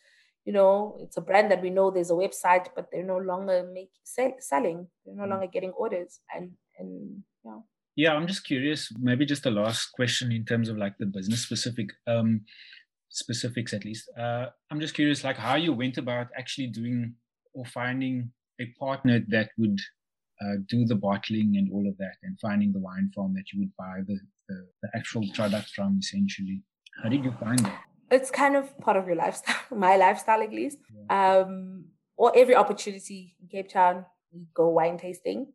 you 0.45 0.53
know 0.53 0.97
it's 1.01 1.17
a 1.17 1.21
brand 1.21 1.51
that 1.51 1.61
we 1.61 1.69
know 1.69 1.89
there's 1.91 2.11
a 2.11 2.13
website 2.13 2.67
but 2.75 2.87
they're 2.91 3.03
no 3.03 3.17
longer 3.17 3.69
make 3.73 3.91
sell, 4.03 4.33
selling 4.39 4.87
they're 5.05 5.15
no 5.15 5.25
Mm. 5.25 5.29
longer 5.29 5.47
getting 5.47 5.71
orders 5.71 6.19
and 6.33 6.51
and 6.79 7.23
yeah 7.45 7.59
Yeah, 7.97 8.13
I'm 8.13 8.27
just 8.27 8.45
curious. 8.45 8.93
Maybe 8.99 9.25
just 9.25 9.41
the 9.41 9.51
last 9.51 9.87
question 9.87 10.31
in 10.31 10.45
terms 10.45 10.69
of 10.69 10.77
like 10.77 10.97
the 10.99 11.07
business 11.07 11.41
specific 11.41 11.89
um, 12.05 12.41
specifics, 13.09 13.73
at 13.73 13.83
least. 13.83 14.09
Uh, 14.17 14.45
I'm 14.69 14.79
just 14.79 14.93
curious, 14.93 15.23
like 15.23 15.35
how 15.35 15.55
you 15.55 15.73
went 15.73 15.97
about 15.97 16.27
actually 16.37 16.67
doing 16.67 17.15
or 17.55 17.65
finding 17.65 18.31
a 18.61 18.65
partner 18.79 19.25
that 19.29 19.49
would 19.57 19.79
uh, 20.41 20.57
do 20.67 20.85
the 20.85 20.95
bottling 20.95 21.55
and 21.57 21.71
all 21.73 21.89
of 21.89 21.97
that, 21.97 22.13
and 22.21 22.39
finding 22.39 22.71
the 22.71 22.79
wine 22.79 23.11
farm 23.15 23.33
that 23.33 23.51
you 23.51 23.61
would 23.61 23.75
buy 23.77 24.01
the, 24.05 24.19
the, 24.47 24.67
the 24.83 24.89
actual 24.95 25.23
product 25.33 25.69
from, 25.75 25.97
essentially. 25.99 26.61
How 27.01 27.09
did 27.09 27.25
you 27.25 27.33
find 27.39 27.59
that? 27.59 27.81
it's 28.09 28.31
kind 28.31 28.55
of 28.55 28.77
part 28.79 28.95
of 28.95 29.05
your 29.05 29.15
lifestyle 29.15 29.55
my 29.75 29.97
lifestyle 29.97 30.41
at 30.41 30.51
least 30.51 30.77
um 31.09 31.85
or 32.15 32.31
every 32.35 32.55
opportunity 32.55 33.35
in 33.41 33.47
cape 33.47 33.69
town 33.69 34.05
we 34.31 34.45
go 34.53 34.69
wine 34.69 34.97
tasting 34.97 35.47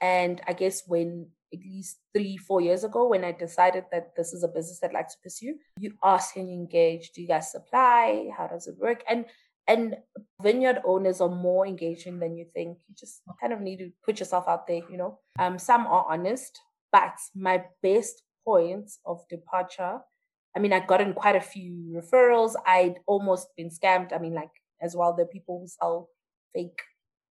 and 0.00 0.40
i 0.46 0.52
guess 0.52 0.82
when 0.86 1.26
at 1.52 1.60
least 1.60 1.98
three 2.14 2.36
four 2.36 2.60
years 2.60 2.84
ago 2.84 3.08
when 3.08 3.24
i 3.24 3.32
decided 3.32 3.84
that 3.90 4.14
this 4.16 4.32
is 4.32 4.42
a 4.42 4.48
business 4.48 4.80
i'd 4.82 4.92
like 4.92 5.08
to 5.08 5.16
pursue. 5.22 5.54
You 5.78 5.92
ask 6.04 6.36
and 6.36 6.48
you 6.48 6.54
engage 6.54 7.10
do 7.12 7.22
you 7.22 7.28
guys 7.28 7.50
supply? 7.52 8.28
How 8.36 8.46
does 8.46 8.66
it 8.66 8.76
work? 8.78 9.02
And 9.08 9.26
and 9.68 9.96
vineyard 10.42 10.80
owners 10.84 11.20
are 11.20 11.28
more 11.28 11.66
engaging 11.66 12.18
than 12.18 12.36
you 12.36 12.46
think. 12.54 12.78
You 12.88 12.94
just 12.98 13.22
kind 13.40 13.52
of 13.52 13.60
need 13.60 13.78
to 13.78 13.90
put 14.04 14.18
yourself 14.18 14.46
out 14.48 14.66
there 14.66 14.82
you 14.90 14.96
know? 14.96 15.18
Um 15.38 15.58
some 15.58 15.86
are 15.86 16.06
honest 16.08 16.58
but 16.92 17.14
my 17.34 17.64
best 17.82 18.22
points 18.44 18.98
of 19.04 19.26
departure 19.28 20.00
I 20.56 20.58
mean, 20.58 20.72
I'd 20.72 20.86
gotten 20.86 21.12
quite 21.14 21.36
a 21.36 21.40
few 21.40 21.94
referrals. 21.94 22.54
I'd 22.66 22.96
almost 23.06 23.48
been 23.56 23.70
scammed. 23.70 24.12
I 24.12 24.18
mean, 24.18 24.34
like 24.34 24.50
as 24.80 24.96
well, 24.96 25.14
the 25.14 25.26
people 25.26 25.60
who 25.60 25.68
sell 25.68 26.08
fake 26.52 26.80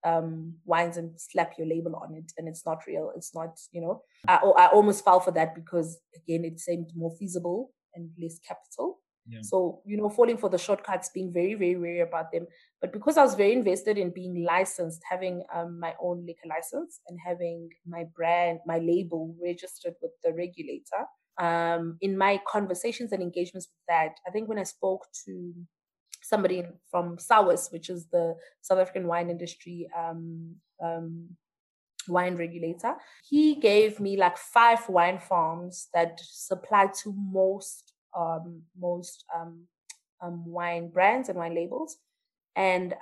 um, 0.05 0.55
wines 0.65 0.97
and 0.97 1.11
slap 1.19 1.53
your 1.57 1.67
label 1.67 1.95
on 1.95 2.15
it, 2.15 2.31
and 2.37 2.47
it's 2.47 2.65
not 2.65 2.79
real. 2.87 3.11
It's 3.15 3.33
not, 3.33 3.57
you 3.71 3.81
know. 3.81 4.01
I, 4.27 4.35
I 4.35 4.67
almost 4.67 5.03
fell 5.03 5.19
for 5.19 5.31
that 5.31 5.55
because 5.55 5.99
again, 6.15 6.45
it 6.45 6.59
seemed 6.59 6.89
more 6.95 7.15
feasible 7.17 7.71
and 7.95 8.09
less 8.21 8.39
capital. 8.39 8.99
Yeah. 9.27 9.39
So 9.41 9.81
you 9.85 9.95
know, 9.95 10.09
falling 10.09 10.37
for 10.37 10.49
the 10.49 10.57
shortcuts, 10.57 11.09
being 11.13 11.31
very, 11.31 11.53
very 11.53 11.77
wary 11.77 12.01
about 12.01 12.31
them. 12.31 12.45
But 12.81 12.91
because 12.91 13.17
I 13.17 13.23
was 13.23 13.35
very 13.35 13.53
invested 13.53 13.97
in 13.97 14.11
being 14.11 14.45
licensed, 14.45 15.01
having 15.09 15.43
um, 15.55 15.79
my 15.79 15.93
own 16.01 16.25
liquor 16.25 16.49
license, 16.49 16.99
and 17.07 17.17
having 17.25 17.69
my 17.87 18.03
brand, 18.15 18.59
my 18.65 18.79
label 18.79 19.35
registered 19.41 19.93
with 20.01 20.11
the 20.23 20.33
regulator, 20.33 21.05
um, 21.39 21.97
in 22.01 22.17
my 22.17 22.41
conversations 22.47 23.11
and 23.11 23.21
engagements 23.21 23.69
with 23.69 23.85
that, 23.87 24.15
I 24.27 24.31
think 24.31 24.49
when 24.49 24.59
I 24.59 24.63
spoke 24.63 25.05
to 25.25 25.53
somebody 26.23 26.63
from 26.89 27.17
SAWIS, 27.17 27.71
which 27.71 27.89
is 27.89 28.07
the 28.07 28.35
South 28.61 28.79
African 28.79 29.07
wine 29.07 29.29
industry 29.29 29.87
um, 29.97 30.55
um, 30.83 31.29
wine 32.07 32.35
regulator. 32.35 32.95
He 33.29 33.55
gave 33.55 33.99
me 33.99 34.17
like 34.17 34.37
five 34.37 34.87
wine 34.89 35.19
farms 35.19 35.87
that 35.93 36.19
supply 36.19 36.87
to 37.03 37.13
most 37.15 37.93
um, 38.15 38.61
most 38.79 39.25
um, 39.35 39.67
um, 40.21 40.45
wine 40.45 40.89
brands 40.89 41.29
and 41.29 41.37
wine 41.37 41.55
labels, 41.55 41.97
and 42.55 42.93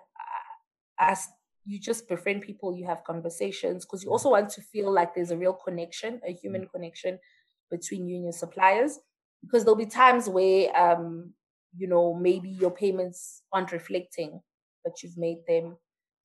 as 1.00 1.28
you 1.66 1.80
just 1.80 2.08
befriend 2.08 2.42
people, 2.42 2.76
you 2.76 2.86
have 2.86 3.04
conversations 3.04 3.86
because 3.86 4.04
you 4.04 4.10
also 4.10 4.32
want 4.32 4.50
to 4.50 4.62
feel 4.62 4.92
like 4.92 5.14
there's 5.14 5.32
a 5.32 5.38
real 5.38 5.54
connection, 5.54 6.22
a 6.28 6.34
human 6.34 6.68
connection 6.68 7.20
between 7.70 8.08
you 8.08 8.16
and 8.16 8.24
your 8.26 8.34
suppliers. 8.34 9.00
Because 9.44 9.64
there'll 9.64 9.76
be 9.76 9.86
times 9.86 10.30
where 10.30 10.76
um, 10.76 11.34
you 11.76 11.88
know, 11.88 12.14
maybe 12.14 12.50
your 12.50 12.72
payments 12.72 13.44
aren't 13.54 13.72
reflecting 13.72 14.42
that 14.86 15.04
you've 15.04 15.18
made 15.18 15.40
them 15.48 15.78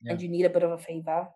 yeah. 0.02 0.12
and 0.12 0.22
you 0.22 0.28
need 0.28 0.44
a 0.44 0.50
bit 0.50 0.62
of 0.62 0.72
a 0.72 0.78
favor. 0.78 1.28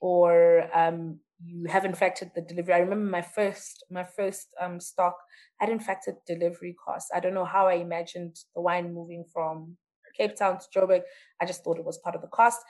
Or 0.00 0.68
um, 0.76 1.20
you 1.44 1.68
haven't 1.68 1.98
factored 1.98 2.32
the 2.34 2.40
delivery. 2.40 2.74
I 2.74 2.78
remember 2.78 3.10
my 3.10 3.22
first 3.22 3.84
my 3.90 4.04
first 4.04 4.48
um, 4.60 4.80
stock 4.80 5.16
I 5.60 5.64
hadn't 5.66 5.86
factored 5.86 6.16
delivery 6.26 6.74
costs. 6.84 7.10
I 7.14 7.20
don't 7.20 7.34
know 7.34 7.44
how 7.44 7.66
I 7.66 7.74
imagined 7.74 8.36
the 8.54 8.62
wine 8.62 8.94
moving 8.94 9.24
from 9.32 9.76
Cape 10.16 10.36
Town 10.36 10.58
to 10.58 10.78
Joburg. 10.78 11.02
I 11.40 11.46
just 11.46 11.62
thought 11.62 11.78
it 11.78 11.84
was 11.84 11.98
part 11.98 12.14
of 12.14 12.22
the 12.22 12.28
cost. 12.28 12.60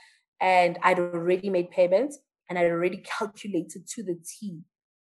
And 0.40 0.78
I'd 0.82 0.98
already 0.98 1.50
made 1.50 1.70
payments 1.70 2.18
and 2.48 2.58
I'd 2.58 2.70
already 2.70 2.98
calculated 3.18 3.86
to 3.94 4.02
the 4.02 4.16
T 4.16 4.60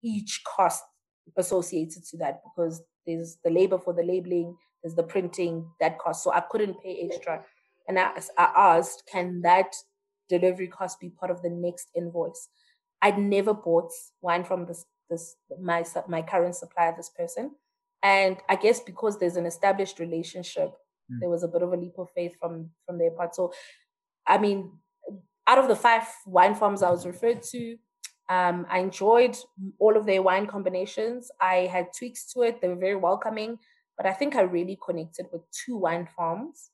each 0.05 0.43
cost 0.45 0.83
associated 1.37 2.05
to 2.11 2.19
that 2.19 2.41
because 2.45 2.83
there's 3.07 3.39
the 3.45 3.51
labor 3.51 3.79
for 3.79 3.95
the 3.95 4.03
labeling, 4.03 4.57
there's 4.83 4.95
the 4.95 5.03
printing 5.03 5.71
that 5.81 5.99
cost. 5.99 6.25
So 6.25 6.33
I 6.33 6.41
couldn't 6.41 6.83
pay 6.83 7.09
extra. 7.09 7.45
And 7.89 7.99
I, 7.99 8.13
I 8.39 8.77
asked, 8.77 9.05
can 9.11 9.43
that 9.43 9.75
delivery 10.29 10.69
cost 10.69 11.01
be 11.01 11.11
part 11.11 11.31
of 11.31 11.43
the 11.43 11.51
next 11.51 11.89
invoice? 11.97 12.49
I'd 13.03 13.19
never 13.19 13.53
bought 13.53 13.91
wine 14.21 14.45
from 14.45 14.67
this 14.67 14.85
this 15.11 15.37
my 15.61 15.85
my 16.09 16.23
current 16.23 16.55
supplier, 16.55 16.95
this 16.97 17.11
person, 17.11 17.51
and 18.03 18.37
I 18.49 18.57
guess 18.57 18.81
because 18.81 19.19
there's 19.19 19.37
an 19.37 19.47
established 19.47 19.99
relationship, 19.99 20.73
mm. 21.11 21.21
there 21.21 21.29
was 21.29 21.43
a 21.43 21.49
bit 21.49 21.63
of 21.63 21.73
a 21.73 21.77
leap 21.77 21.99
of 21.99 22.09
faith 22.15 22.35
from 22.41 22.71
from 22.87 22.99
their 22.99 23.11
part. 23.11 23.35
So, 23.35 23.53
I 24.27 24.39
mean, 24.39 24.73
out 25.47 25.59
of 25.59 25.69
the 25.69 25.77
five 25.77 26.05
wine 26.27 26.55
farms 26.55 26.83
I 26.83 26.91
was 26.91 27.05
referred 27.05 27.43
to, 27.43 27.77
um, 28.29 28.67
I 28.71 28.79
enjoyed 28.79 29.37
all 29.79 29.97
of 29.97 30.07
their 30.07 30.23
wine 30.23 30.47
combinations. 30.47 31.31
I 31.41 31.69
had 31.71 31.93
tweaks 31.93 32.33
to 32.33 32.43
it; 32.43 32.61
they 32.61 32.69
were 32.69 32.77
very 32.77 32.97
welcoming. 32.97 33.59
But 34.03 34.11
I 34.11 34.15
think 34.15 34.35
I 34.35 34.41
really 34.41 34.77
connected 34.85 35.27
with 35.33 35.43
two 35.53 35.77
wine 35.77 36.09
farms, 36.17 36.71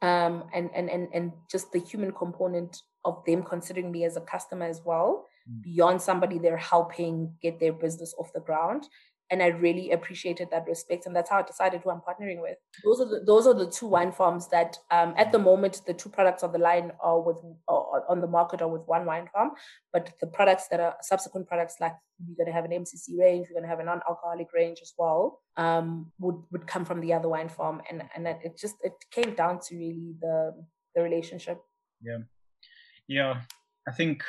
um, 0.00 0.44
and 0.54 0.70
and 0.74 0.88
and 0.88 1.08
and 1.12 1.32
just 1.50 1.72
the 1.72 1.78
human 1.78 2.10
component 2.10 2.80
of 3.04 3.22
them 3.26 3.42
considering 3.42 3.92
me 3.92 4.04
as 4.04 4.16
a 4.16 4.22
customer 4.22 4.64
as 4.64 4.80
well, 4.82 5.26
mm. 5.46 5.62
beyond 5.62 6.00
somebody 6.00 6.38
they're 6.38 6.56
helping 6.56 7.34
get 7.42 7.60
their 7.60 7.74
business 7.74 8.14
off 8.18 8.32
the 8.32 8.40
ground 8.40 8.88
and 9.30 9.42
I 9.42 9.48
really 9.48 9.92
appreciated 9.92 10.48
that 10.50 10.66
respect, 10.66 11.06
and 11.06 11.14
that's 11.14 11.30
how 11.30 11.38
I 11.38 11.42
decided 11.42 11.82
who 11.82 11.90
I'm 11.90 12.00
partnering 12.00 12.42
with. 12.42 12.58
Those 12.84 13.00
are 13.00 13.08
the, 13.08 13.20
those 13.24 13.46
are 13.46 13.54
the 13.54 13.70
two 13.70 13.86
wine 13.86 14.10
farms 14.12 14.48
that, 14.48 14.76
um, 14.90 15.14
at 15.16 15.30
the 15.30 15.38
moment, 15.38 15.82
the 15.86 15.94
two 15.94 16.08
products 16.08 16.42
on 16.42 16.52
the 16.52 16.58
line 16.58 16.92
are 17.00 17.20
with 17.20 17.36
are 17.68 18.04
on 18.08 18.20
the 18.20 18.26
market 18.26 18.60
are 18.60 18.68
with 18.68 18.82
one 18.86 19.06
wine 19.06 19.28
farm, 19.32 19.50
but 19.92 20.12
the 20.20 20.26
products 20.26 20.68
that 20.68 20.80
are 20.80 20.96
subsequent 21.00 21.46
products, 21.46 21.76
like 21.80 21.94
we're 22.26 22.44
going 22.44 22.46
to 22.46 22.52
have 22.52 22.64
an 22.64 22.72
MCC 22.72 23.18
range, 23.18 23.46
we're 23.48 23.60
going 23.60 23.62
to 23.62 23.68
have 23.68 23.80
a 23.80 23.84
non-alcoholic 23.84 24.52
range 24.52 24.80
as 24.82 24.92
well, 24.98 25.40
um, 25.56 26.10
would 26.18 26.36
would 26.50 26.66
come 26.66 26.84
from 26.84 27.00
the 27.00 27.12
other 27.12 27.28
wine 27.28 27.48
farm, 27.48 27.80
and 27.88 28.02
and 28.16 28.26
it 28.26 28.58
just 28.58 28.76
it 28.82 28.94
came 29.12 29.34
down 29.34 29.60
to 29.68 29.76
really 29.76 30.14
the 30.20 30.54
the 30.94 31.02
relationship. 31.02 31.60
Yeah, 32.02 32.18
yeah, 33.06 33.42
I 33.86 33.92
think 33.92 34.24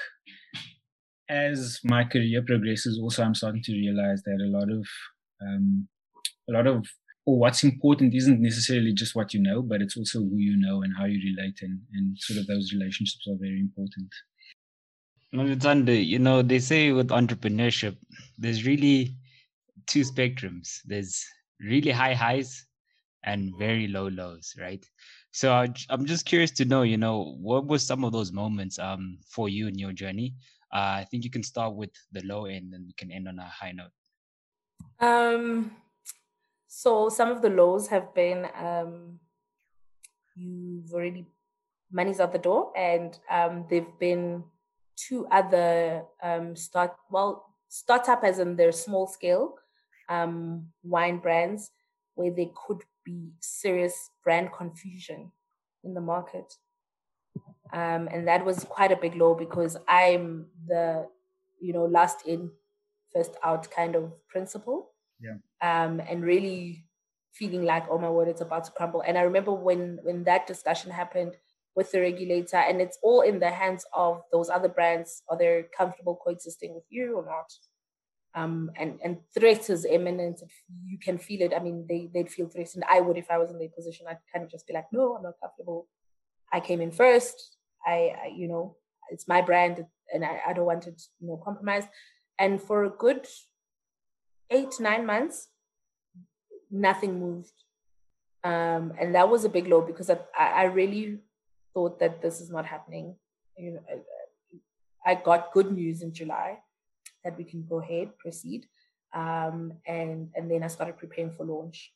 as 1.31 1.79
my 1.83 2.03
career 2.03 2.43
progresses, 2.45 2.99
also 3.01 3.23
I'm 3.23 3.35
starting 3.35 3.63
to 3.63 3.73
realize 3.73 4.21
that 4.23 4.39
a 4.41 4.51
lot 4.57 4.69
of 4.69 4.85
um, 5.41 5.87
a 6.49 6.53
lot 6.53 6.67
of 6.67 6.85
or 7.25 7.37
what's 7.37 7.63
important 7.63 8.15
isn't 8.15 8.41
necessarily 8.41 8.93
just 8.93 9.15
what 9.15 9.33
you 9.33 9.41
know, 9.41 9.61
but 9.61 9.81
it's 9.81 9.95
also 9.95 10.19
who 10.19 10.37
you 10.37 10.57
know 10.57 10.81
and 10.81 10.93
how 10.97 11.05
you 11.05 11.19
relate, 11.35 11.59
and, 11.61 11.79
and 11.93 12.17
sort 12.17 12.39
of 12.39 12.47
those 12.47 12.73
relationships 12.73 13.27
are 13.27 13.37
very 13.39 13.59
important. 13.59 14.09
under, 15.65 15.93
you 15.93 16.19
know, 16.19 16.41
they 16.41 16.59
say 16.59 16.91
with 16.91 17.09
entrepreneurship, 17.09 17.95
there's 18.37 18.65
really 18.65 19.15
two 19.87 20.01
spectrums. 20.01 20.79
There's 20.85 21.23
really 21.59 21.91
high 21.91 22.15
highs 22.15 22.65
and 23.23 23.53
very 23.57 23.87
low 23.87 24.07
lows, 24.07 24.53
right? 24.59 24.83
So 25.31 25.51
I'm 25.53 26.05
just 26.05 26.25
curious 26.25 26.51
to 26.51 26.65
know, 26.65 26.81
you 26.83 26.97
know, 26.97 27.37
what 27.39 27.65
were 27.65 27.79
some 27.79 28.03
of 28.03 28.11
those 28.11 28.31
moments 28.31 28.77
um 28.79 29.17
for 29.25 29.47
you 29.49 29.67
in 29.67 29.79
your 29.79 29.93
journey? 29.93 30.35
Uh, 30.73 31.03
I 31.03 31.07
think 31.09 31.23
you 31.23 31.31
can 31.31 31.43
start 31.43 31.75
with 31.75 31.91
the 32.11 32.21
low 32.23 32.45
end 32.45 32.73
and 32.73 32.85
we 32.85 32.93
can 32.93 33.11
end 33.11 33.27
on 33.27 33.39
a 33.39 33.45
high 33.45 33.71
note. 33.71 33.91
Um, 34.99 35.71
so 36.67 37.09
some 37.09 37.29
of 37.31 37.41
the 37.41 37.49
lows 37.49 37.87
have 37.87 38.13
been 38.13 38.47
um, 38.55 39.19
you've 40.35 40.93
already 40.93 41.25
money's 41.91 42.19
out 42.19 42.31
the 42.31 42.39
door, 42.39 42.71
and 42.77 43.17
um, 43.29 43.65
there've 43.69 43.99
been 43.99 44.43
two 44.95 45.27
other 45.31 46.03
um, 46.23 46.55
start 46.55 46.95
well 47.09 47.55
startup 47.67 48.23
as 48.23 48.39
in 48.39 48.55
their 48.55 48.71
small 48.71 49.07
scale 49.07 49.55
um, 50.09 50.67
wine 50.83 51.17
brands 51.17 51.71
where 52.15 52.31
they 52.31 52.51
could 52.67 52.83
be 53.05 53.31
serious 53.39 54.09
brand 54.23 54.51
confusion 54.51 55.31
in 55.83 55.93
the 55.93 56.01
market. 56.01 56.53
Um, 57.73 58.09
and 58.11 58.27
that 58.27 58.45
was 58.45 58.65
quite 58.65 58.91
a 58.91 58.97
big 58.97 59.15
low 59.15 59.33
because 59.33 59.77
I'm 59.87 60.47
the, 60.67 61.07
you 61.59 61.73
know, 61.73 61.85
last 61.85 62.27
in, 62.27 62.51
first 63.13 63.35
out 63.43 63.69
kind 63.71 63.95
of 63.95 64.11
principle. 64.27 64.91
Yeah. 65.19 65.37
Um, 65.61 66.01
and 66.01 66.23
really 66.23 66.85
feeling 67.33 67.63
like, 67.63 67.85
oh 67.89 67.97
my 67.97 68.09
word, 68.09 68.27
it's 68.27 68.41
about 68.41 68.65
to 68.65 68.71
crumble. 68.71 69.01
And 69.01 69.17
I 69.17 69.21
remember 69.21 69.53
when 69.53 69.99
when 70.03 70.23
that 70.25 70.47
discussion 70.47 70.91
happened 70.91 71.37
with 71.75 71.91
the 71.91 72.01
regulator, 72.01 72.57
and 72.57 72.81
it's 72.81 72.97
all 73.01 73.21
in 73.21 73.39
the 73.39 73.49
hands 73.49 73.85
of 73.93 74.21
those 74.31 74.49
other 74.49 74.67
brands. 74.67 75.23
Are 75.29 75.37
they 75.37 75.65
comfortable 75.77 76.19
coexisting 76.21 76.73
with 76.73 76.83
you 76.89 77.15
or 77.17 77.25
not? 77.25 77.53
Um, 78.33 78.71
and 78.77 78.97
and 79.03 79.17
threat 79.33 79.69
is 79.69 79.83
imminent. 79.83 80.41
You 80.85 80.97
can 80.97 81.17
feel 81.17 81.41
it. 81.41 81.53
I 81.53 81.59
mean, 81.59 81.85
they 81.87 82.09
they'd 82.13 82.31
feel 82.31 82.47
threatened. 82.47 82.85
I 82.89 83.01
would 83.01 83.17
if 83.17 83.29
I 83.29 83.37
was 83.37 83.51
in 83.51 83.59
their 83.59 83.69
position. 83.69 84.07
I'd 84.09 84.19
kind 84.33 84.45
of 84.45 84.49
just 84.49 84.67
be 84.67 84.73
like, 84.73 84.85
no, 84.91 85.15
I'm 85.15 85.23
not 85.23 85.33
comfortable. 85.41 85.87
I 86.51 86.59
came 86.59 86.81
in 86.81 86.91
first. 86.91 87.57
I, 87.85 88.13
I 88.23 88.27
you 88.33 88.47
know, 88.47 88.77
it's 89.09 89.27
my 89.27 89.41
brand 89.41 89.85
and 90.13 90.23
I, 90.23 90.39
I 90.47 90.53
don't 90.53 90.65
want 90.65 90.87
it, 90.87 91.01
you 91.19 91.27
know, 91.27 91.37
compromised. 91.43 91.87
And 92.39 92.61
for 92.61 92.83
a 92.85 92.89
good 92.89 93.27
eight, 94.49 94.79
nine 94.79 95.05
months, 95.05 95.47
nothing 96.69 97.19
moved. 97.19 97.53
Um, 98.43 98.93
and 98.99 99.13
that 99.15 99.29
was 99.29 99.45
a 99.45 99.49
big 99.49 99.67
low 99.67 99.81
because 99.81 100.09
I, 100.09 100.17
I 100.37 100.63
really 100.63 101.19
thought 101.73 101.99
that 101.99 102.21
this 102.21 102.41
is 102.41 102.49
not 102.49 102.65
happening. 102.65 103.15
You 103.57 103.73
know, 103.73 103.83
I, 105.05 105.11
I 105.11 105.15
got 105.15 105.53
good 105.53 105.71
news 105.71 106.01
in 106.01 106.13
July 106.13 106.59
that 107.23 107.37
we 107.37 107.43
can 107.43 107.65
go 107.67 107.79
ahead, 107.79 108.17
proceed. 108.17 108.67
Um, 109.13 109.73
and 109.85 110.29
and 110.35 110.49
then 110.49 110.63
I 110.63 110.67
started 110.67 110.97
preparing 110.97 111.31
for 111.31 111.45
launch. 111.45 111.93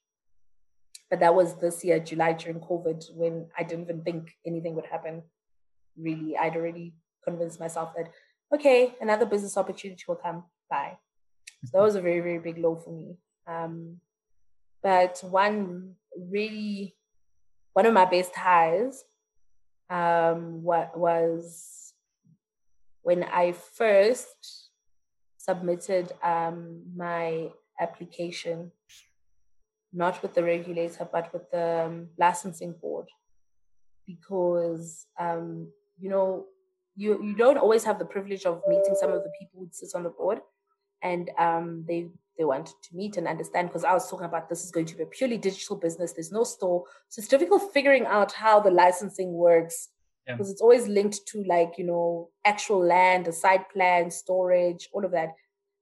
But 1.10 1.20
that 1.20 1.36
was 1.36 1.56
this 1.60 1.84
year, 1.86 2.00
July 2.00 2.34
during 2.34 2.60
COVID, 2.60 3.16
when 3.16 3.48
I 3.58 3.64
didn't 3.64 3.86
even 3.86 4.02
think 4.02 4.32
anything 4.46 4.76
would 4.76 4.88
happen 4.88 5.24
really, 5.98 6.36
I'd 6.36 6.56
already 6.56 6.94
convinced 7.24 7.60
myself 7.60 7.94
that, 7.96 8.10
okay, 8.54 8.96
another 9.00 9.26
business 9.26 9.56
opportunity 9.56 10.04
will 10.08 10.16
come 10.16 10.44
by. 10.70 10.98
So 11.66 11.78
that 11.78 11.84
was 11.84 11.96
a 11.96 12.02
very, 12.02 12.20
very 12.20 12.40
big 12.40 12.58
low 12.58 12.76
for 12.76 12.92
me. 12.92 13.18
Um, 13.48 13.98
but 14.82 15.20
one 15.22 15.96
really, 16.18 16.96
one 17.74 17.86
of 17.86 17.94
my 17.94 18.06
best 18.06 18.36
highs 18.36 19.04
um, 19.90 20.64
was 20.64 21.94
when 23.02 23.24
I 23.24 23.52
first 23.52 24.65
submitted 25.46 26.12
um, 26.24 26.82
my 26.96 27.50
application, 27.80 28.72
not 29.94 30.22
with 30.22 30.34
the 30.34 30.44
regulator, 30.44 31.08
but 31.12 31.32
with 31.34 31.50
the 31.52 31.86
um, 31.86 32.08
licensing 32.18 32.74
board, 32.82 33.08
because 34.08 35.06
um, 35.20 35.68
you 36.00 36.10
know, 36.10 36.46
you 36.96 37.22
you 37.24 37.36
don't 37.36 37.58
always 37.58 37.84
have 37.84 38.00
the 38.00 38.06
privilege 38.06 38.46
of 38.46 38.62
meeting 38.68 38.96
some 39.00 39.12
of 39.12 39.24
the 39.24 39.32
people 39.40 39.60
who 39.60 39.70
sit 39.72 39.96
on 39.96 40.04
the 40.04 40.10
board, 40.10 40.40
and 41.02 41.30
um, 41.38 41.86
they 41.88 42.10
they 42.38 42.46
wanted 42.46 42.76
to 42.84 42.96
meet 42.96 43.18
and 43.18 43.28
understand 43.28 43.70
because 43.70 43.86
I 43.86 43.94
was 43.94 44.10
talking 44.10 44.26
about 44.26 44.50
this 44.50 44.64
is 44.66 44.72
going 44.72 44.88
to 44.88 44.98
be 44.98 45.04
a 45.04 45.08
purely 45.18 45.38
digital 45.38 45.76
business. 45.76 46.14
There's 46.14 46.32
no 46.32 46.44
store, 46.44 46.84
so 47.10 47.20
it's 47.20 47.30
difficult 47.30 47.74
figuring 47.74 48.06
out 48.06 48.32
how 48.32 48.60
the 48.60 48.72
licensing 48.72 49.34
works 49.34 49.90
because 50.28 50.48
yeah. 50.48 50.52
it's 50.52 50.62
always 50.62 50.88
linked 50.88 51.26
to 51.28 51.44
like 51.44 51.74
you 51.78 51.86
know 51.86 52.30
actual 52.46 52.86
land, 52.86 53.26
the 53.26 53.34
site 53.34 53.70
plan, 53.72 54.12
storage, 54.12 54.90
all 54.94 55.06
of 55.06 55.12
that, 55.12 55.30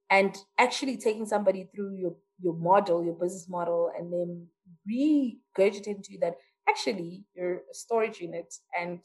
and 0.10 0.36
actually 0.58 0.98
taking 0.98 1.26
somebody 1.26 1.70
through 1.74 1.96
your 1.96 2.16
your 2.40 2.54
model, 2.54 3.04
your 3.04 3.14
business 3.14 3.48
model, 3.48 3.92
and 3.98 4.12
then 4.12 4.48
regurgitating 4.90 6.04
to 6.04 6.14
you 6.14 6.20
that 6.20 6.36
actually, 6.70 7.24
you're 7.36 7.62
a 7.72 7.74
storage 7.74 8.20
unit 8.20 8.54
and 8.80 9.00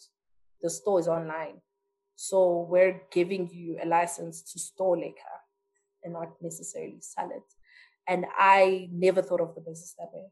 the 0.62 0.70
store 0.70 1.00
is 1.00 1.08
online. 1.08 1.60
So 2.16 2.66
we're 2.68 3.02
giving 3.12 3.48
you 3.52 3.78
a 3.82 3.86
license 3.86 4.42
to 4.52 4.58
store 4.58 4.96
liquor 4.96 5.38
and 6.02 6.14
not 6.14 6.32
necessarily 6.40 6.98
sell 7.00 7.30
it. 7.30 7.42
And 8.08 8.26
I 8.36 8.88
never 8.90 9.22
thought 9.22 9.40
of 9.40 9.54
the 9.54 9.60
business 9.60 9.94
that 9.98 10.08
way. 10.12 10.26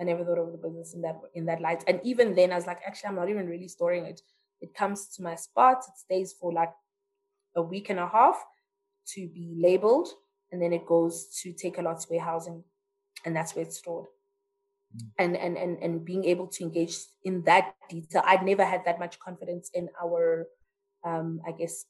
I 0.00 0.04
never 0.04 0.24
thought 0.24 0.38
of 0.38 0.52
the 0.52 0.58
business 0.58 0.94
in 0.94 1.02
that 1.02 1.20
in 1.34 1.46
that 1.46 1.60
light. 1.60 1.84
And 1.86 2.00
even 2.02 2.34
then, 2.34 2.52
I 2.52 2.56
was 2.56 2.66
like, 2.66 2.80
actually, 2.86 3.08
I'm 3.08 3.16
not 3.16 3.28
even 3.28 3.46
really 3.46 3.68
storing 3.68 4.06
it. 4.06 4.20
It 4.60 4.74
comes 4.74 5.08
to 5.16 5.22
my 5.22 5.36
spot. 5.36 5.84
It 5.86 5.98
stays 5.98 6.34
for 6.40 6.52
like 6.52 6.72
a 7.56 7.62
week 7.62 7.90
and 7.90 8.00
a 8.00 8.08
half 8.08 8.42
to 9.14 9.28
be 9.28 9.54
labeled, 9.56 10.08
and 10.50 10.60
then 10.60 10.72
it 10.72 10.86
goes 10.86 11.28
to 11.42 11.52
Takealot 11.52 11.76
Takealot's 11.76 12.10
warehousing, 12.10 12.64
and 13.24 13.36
that's 13.36 13.54
where 13.54 13.64
it's 13.64 13.78
stored. 13.78 14.06
Mm. 14.96 15.10
And, 15.18 15.36
and 15.36 15.56
and 15.58 15.78
and 15.82 16.04
being 16.04 16.24
able 16.24 16.48
to 16.48 16.64
engage 16.64 16.96
in 17.22 17.42
that 17.42 17.74
detail, 17.88 18.22
I'd 18.24 18.44
never 18.44 18.64
had 18.64 18.84
that 18.86 18.98
much 18.98 19.18
confidence 19.20 19.70
in 19.74 19.88
our, 20.02 20.46
um, 21.04 21.40
I 21.46 21.52
guess, 21.52 21.84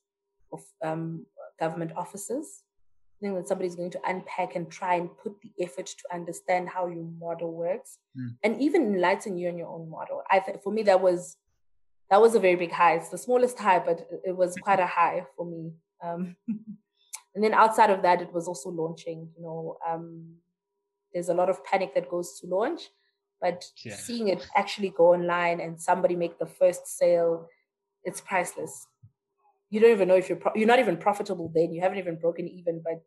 of 0.53 0.61
um, 0.83 1.27
government 1.59 1.93
offices 1.97 2.63
think 3.25 3.35
when 3.35 3.47
somebody's 3.47 3.75
going 3.75 3.91
to 3.91 4.01
unpack 4.07 4.55
and 4.55 4.71
try 4.71 4.95
and 4.97 5.09
put 5.23 5.41
the 5.41 5.51
effort 5.65 5.87
to 5.87 6.05
understand 6.13 6.69
how 6.69 6.87
your 6.87 7.05
model 7.19 7.53
works. 7.53 7.99
Mm. 8.19 8.37
and 8.45 8.61
even 8.61 8.83
enlighten 8.95 9.37
you 9.37 9.49
on 9.49 9.59
your 9.59 9.69
own 9.69 9.91
model. 9.91 10.23
I 10.31 10.39
think 10.41 10.63
for 10.63 10.73
me 10.73 10.83
that 10.85 11.01
was 11.01 11.37
that 12.11 12.21
was 12.21 12.35
a 12.35 12.41
very 12.41 12.57
big 12.57 12.71
high. 12.71 12.95
It's 12.95 13.09
the 13.09 13.19
smallest 13.19 13.59
high 13.59 13.81
but 13.81 14.07
it 14.25 14.37
was 14.37 14.55
quite 14.57 14.81
a 14.81 14.87
high 14.87 15.27
for 15.37 15.47
me. 15.47 15.73
Um, 16.03 16.37
and 17.35 17.43
then 17.43 17.55
outside 17.55 17.91
of 17.91 18.03
that 18.03 18.23
it 18.23 18.33
was 18.33 18.47
also 18.47 18.71
launching 18.71 19.29
you 19.37 19.43
know 19.43 19.79
um, 19.89 20.37
there's 21.13 21.31
a 21.31 21.35
lot 21.35 21.51
of 21.51 21.65
panic 21.65 21.95
that 21.95 22.11
goes 22.11 22.39
to 22.41 22.47
launch 22.47 22.83
but 23.41 23.65
yeah. 23.85 23.97
seeing 23.97 24.29
it 24.29 24.47
actually 24.55 24.91
go 24.91 25.13
online 25.15 25.61
and 25.61 25.81
somebody 25.81 26.15
make 26.15 26.39
the 26.39 26.47
first 26.47 26.87
sale 26.99 27.49
it's 28.05 28.21
priceless. 28.21 28.87
You 29.71 29.81
don't 29.81 29.91
even 29.91 30.09
know 30.09 30.15
if 30.15 30.29
you're 30.29 30.39
pro- 30.39 30.55
you're 30.55 30.69
not 30.69 30.79
even 30.79 30.97
profitable 30.97 31.51
then. 31.53 31.73
You 31.73 31.81
haven't 31.81 31.99
even 31.99 32.17
broken 32.17 32.47
even 32.47 32.83
but 32.85 33.03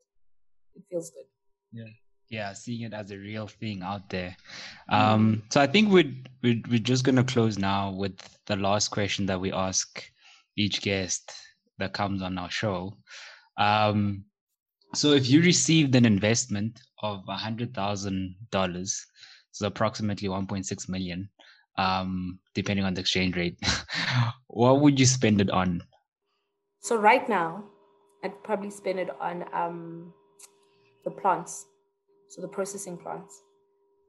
it 0.77 0.83
feels 0.89 1.09
good. 1.11 1.25
Yeah. 1.71 1.91
Yeah 2.29 2.53
seeing 2.53 2.81
it 2.81 2.93
as 2.93 3.11
a 3.11 3.17
real 3.17 3.47
thing 3.47 3.81
out 3.81 4.09
there. 4.09 4.35
Um 4.89 5.43
so 5.49 5.61
i 5.61 5.67
think 5.67 5.91
we're 5.91 6.13
we're, 6.43 6.61
we're 6.69 6.79
just 6.79 7.03
going 7.03 7.15
to 7.15 7.23
close 7.23 7.57
now 7.57 7.91
with 7.91 8.17
the 8.45 8.55
last 8.55 8.89
question 8.89 9.25
that 9.27 9.39
we 9.39 9.51
ask 9.51 10.03
each 10.55 10.81
guest 10.81 11.33
that 11.77 11.93
comes 11.93 12.21
on 12.21 12.37
our 12.37 12.49
show. 12.49 12.97
Um 13.57 14.23
so 14.93 15.11
if 15.11 15.29
you 15.29 15.41
received 15.41 15.95
an 15.95 16.05
investment 16.05 16.79
of 17.03 17.23
a 17.27 17.35
hundred 17.35 17.73
thousand 17.73 18.35
dollars 18.51 19.05
so 19.51 19.67
approximately 19.67 20.29
1.6 20.29 20.89
million 20.89 21.29
um 21.77 22.39
depending 22.53 22.85
on 22.85 22.93
the 22.93 23.01
exchange 23.01 23.35
rate 23.35 23.59
what 24.47 24.81
would 24.81 24.99
you 24.99 25.05
spend 25.05 25.39
it 25.39 25.51
on? 25.51 25.81
So 26.79 26.97
right 26.97 27.27
now, 27.29 27.63
I'd 28.23 28.43
probably 28.43 28.69
spend 28.69 28.99
it 28.99 29.09
on 29.21 29.45
um, 29.53 30.13
the 31.07 31.21
plants, 31.21 31.67
so 32.27 32.41
the 32.41 32.47
processing 32.47 32.97
plants, 32.97 33.33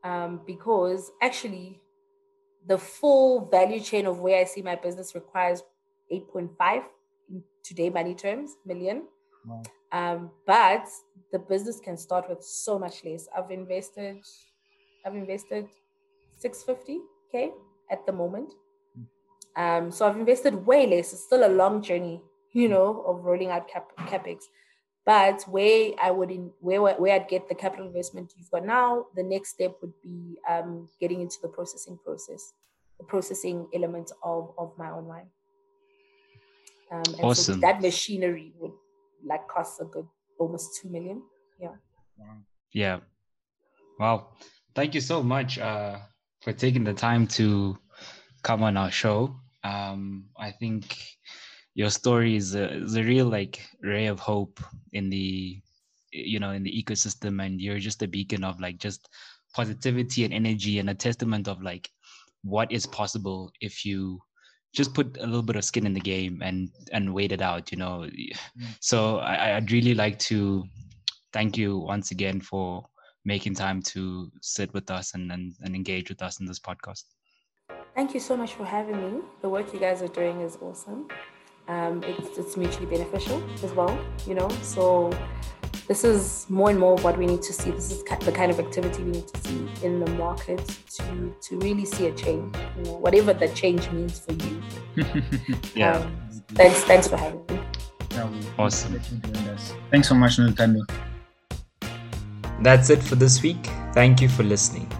um, 0.03 0.41
because 0.47 1.13
actually, 1.23 1.81
the 2.67 2.79
full 2.79 3.49
value 3.49 3.81
chain 3.81 4.07
of 4.07 4.21
where 4.21 4.41
I 4.41 4.45
see 4.45 4.63
my 4.63 4.75
business 4.75 5.15
requires 5.15 5.63
8.5 6.13 6.83
in 7.31 7.43
today 7.63 7.89
money 7.89 8.15
terms 8.15 8.57
million. 8.67 9.05
Wow. 9.47 9.63
Um, 9.93 10.31
but 10.47 10.87
the 11.33 11.39
business 11.39 11.79
can 11.81 11.97
start 11.97 12.29
with 12.29 12.43
so 12.43 12.79
much 12.79 13.05
less. 13.05 13.29
I've 13.37 13.51
invested, 13.51 14.19
I've 15.07 15.15
invested 15.15 15.67
650k 16.45 17.51
at 17.91 18.05
the 18.07 18.13
moment. 18.13 18.53
Hmm. 18.95 19.63
Um, 19.63 19.91
so 19.93 20.07
I've 20.09 20.19
invested 20.19 20.67
way 20.67 20.87
less. 20.87 21.13
It's 21.13 21.25
still 21.25 21.47
a 21.47 21.53
long 21.63 21.81
journey 21.81 22.23
you 22.53 22.69
know, 22.69 23.05
of 23.07 23.25
rolling 23.25 23.51
out 23.51 23.69
cap, 23.69 23.91
capex. 24.07 24.45
But 25.09 25.43
where 25.45 25.93
I 26.03 26.11
would 26.11 26.31
in 26.31 26.51
where 26.61 26.83
where 26.83 27.15
I'd 27.15 27.29
get 27.29 27.49
the 27.49 27.55
capital 27.55 27.87
investment 27.87 28.35
you've 28.37 28.51
got 28.51 28.67
now, 28.67 29.07
the 29.17 29.23
next 29.23 29.49
step 29.57 29.73
would 29.81 29.95
be 30.03 30.37
um, 30.47 30.91
getting 31.01 31.23
into 31.23 31.39
the 31.41 31.49
processing 31.49 31.99
process, 32.05 32.53
the 32.99 33.07
processing 33.07 33.69
element 33.73 34.13
of 34.23 34.53
of 34.59 34.77
my 34.77 34.91
online. 34.91 35.29
Um, 36.93 37.05
and 37.07 37.25
awesome. 37.25 37.55
So 37.55 37.61
that 37.63 37.81
machinery 37.81 38.53
would 38.59 38.73
like 39.25 39.49
cost 39.49 39.81
a 39.81 39.87
good 39.87 40.07
almost 40.39 40.79
two 40.79 40.91
million. 40.91 41.23
Yeah. 41.59 41.77
Wow. 42.19 42.37
Yeah. 42.75 42.99
Wow. 43.99 44.37
Thank 44.75 44.95
you 44.95 45.01
so 45.01 45.23
much 45.23 45.59
uh, 45.59 46.01
for 46.43 46.53
taking 46.53 46.85
the 46.85 46.93
time 46.93 47.27
to 47.29 47.79
come 48.43 48.63
on 48.63 48.77
our 48.77 48.91
show. 48.91 49.37
Um, 49.65 50.27
I 50.37 50.51
think 50.51 50.95
your 51.79 51.91
story 51.91 52.35
is 52.35 52.57
a, 52.57 52.73
is 52.73 52.97
a 52.97 53.05
real 53.05 53.27
like 53.27 53.65
ray 53.83 54.07
of 54.07 54.19
hope 54.19 54.61
in 54.95 55.09
the 55.09 55.61
you 56.11 56.41
know 56.41 56.51
in 56.51 56.65
the 56.65 56.83
ecosystem 56.83 57.41
and 57.45 57.61
you're 57.61 57.79
just 57.79 58.03
a 58.03 58.09
beacon 58.09 58.43
of 58.43 58.59
like 58.61 58.79
just 58.79 59.09
positivity 59.55 60.25
and 60.25 60.35
energy 60.35 60.81
and 60.81 60.91
a 60.91 60.95
testament 60.95 61.47
of 61.47 61.63
like 61.63 61.89
what 62.43 62.73
is 62.73 62.85
possible 62.85 63.53
if 63.61 63.85
you 63.85 64.19
just 64.75 64.93
put 64.93 65.17
a 65.19 65.27
little 65.27 65.49
bit 65.51 65.55
of 65.55 65.65
skin 65.65 65.87
in 65.87 65.95
the 65.95 66.01
game 66.01 66.43
and 66.43 66.69
and 66.93 67.15
wait 67.15 67.31
it 67.31 67.41
out 67.41 67.71
you 67.71 67.79
know? 67.79 67.99
Mm. 68.01 68.35
so 68.81 69.19
I, 69.19 69.57
i'd 69.57 69.71
really 69.71 69.95
like 69.95 70.19
to 70.31 70.65
thank 71.33 71.57
you 71.57 71.79
once 71.79 72.11
again 72.11 72.41
for 72.41 72.85
making 73.25 73.55
time 73.55 73.83
to 73.83 74.33
sit 74.41 74.73
with 74.75 74.91
us 74.91 75.15
and, 75.15 75.31
and, 75.31 75.55
and 75.61 75.77
engage 75.77 76.09
with 76.09 76.23
us 76.23 76.41
in 76.41 76.47
this 76.47 76.59
podcast. 76.59 77.05
Thank 77.95 78.15
you 78.15 78.21
so 78.21 78.35
much 78.39 78.55
for 78.55 78.65
having 78.65 78.97
me. 78.97 79.21
The 79.43 79.51
work 79.51 79.75
you 79.75 79.79
guys 79.79 80.01
are 80.01 80.09
doing 80.09 80.41
is 80.41 80.57
awesome 80.63 81.09
um, 81.69 82.03
it's, 82.05 82.39
it's 82.39 82.57
mutually 82.57 82.87
beneficial 82.87 83.43
as 83.63 83.73
well, 83.73 83.99
you 84.27 84.35
know. 84.35 84.49
So 84.63 85.13
this 85.87 86.05
is 86.05 86.47
more 86.49 86.71
and 86.71 86.79
more 86.79 86.97
what 86.97 87.17
we 87.17 87.27
need 87.27 87.43
to 87.43 87.53
see. 87.53 87.71
This 87.71 87.91
is 87.91 88.03
the 88.03 88.33
kind 88.33 88.51
of 88.51 88.59
activity 88.59 89.03
we 89.03 89.11
need 89.13 89.29
to 89.29 89.41
see 89.49 89.69
in 89.83 90.01
the 90.01 90.11
market 90.13 90.67
to 90.97 91.35
to 91.41 91.59
really 91.59 91.85
see 91.85 92.07
a 92.07 92.13
change. 92.13 92.57
You 92.77 92.85
know, 92.85 92.93
whatever 92.99 93.33
that 93.33 93.55
change 93.55 93.91
means 93.91 94.19
for 94.19 94.33
you. 94.33 94.63
yeah. 95.75 95.97
Um, 95.97 96.43
thanks. 96.55 96.83
Thanks 96.85 97.09
for 97.09 97.17
having 97.17 97.45
me. 97.49 97.61
awesome. 98.59 98.99
Thanks 99.91 100.09
so 100.09 100.15
much, 100.15 100.39
Noluthando. 100.39 100.83
That's 102.63 102.91
it 102.91 103.03
for 103.03 103.15
this 103.15 103.43
week. 103.43 103.65
Thank 103.93 104.21
you 104.21 104.29
for 104.29 104.43
listening. 104.43 104.91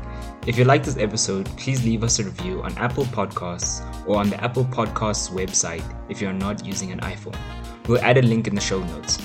If 0.49 0.57
you 0.57 0.65
like 0.65 0.83
this 0.83 0.97
episode, 0.97 1.45
please 1.59 1.85
leave 1.85 2.03
us 2.03 2.19
a 2.19 2.25
review 2.25 2.63
on 2.63 2.73
Apple 2.79 3.05
Podcasts 3.05 3.85
or 4.07 4.17
on 4.17 4.31
the 4.31 4.43
Apple 4.43 4.65
Podcasts 4.65 5.31
website 5.31 5.85
if 6.09 6.23
you 6.23 6.29
are 6.29 6.33
not 6.33 6.65
using 6.65 6.91
an 6.91 7.01
iPhone. 7.01 7.37
We'll 7.87 8.01
add 8.01 8.17
a 8.17 8.23
link 8.23 8.47
in 8.47 8.55
the 8.55 8.61
show 8.63 8.83
notes. 8.83 9.23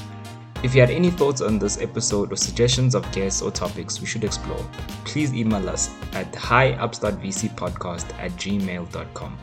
If 0.63 0.75
you 0.75 0.81
had 0.81 0.89
any 0.89 1.11
thoughts 1.11 1.39
on 1.39 1.59
this 1.59 1.79
episode 1.79 2.33
or 2.33 2.35
suggestions 2.35 2.93
of 2.93 3.09
guests 3.13 3.41
or 3.41 3.51
topics 3.51 4.01
we 4.01 4.05
should 4.05 4.25
explore, 4.25 4.69
please 5.05 5.33
email 5.33 5.69
us 5.69 5.95
at 6.11 6.29
hiupstartvcpodcast 6.33 8.19
at 8.19 8.31
gmail.com. 8.31 9.37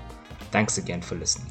Thanks 0.51 0.77
again 0.77 1.01
for 1.01 1.15
listening. 1.15 1.51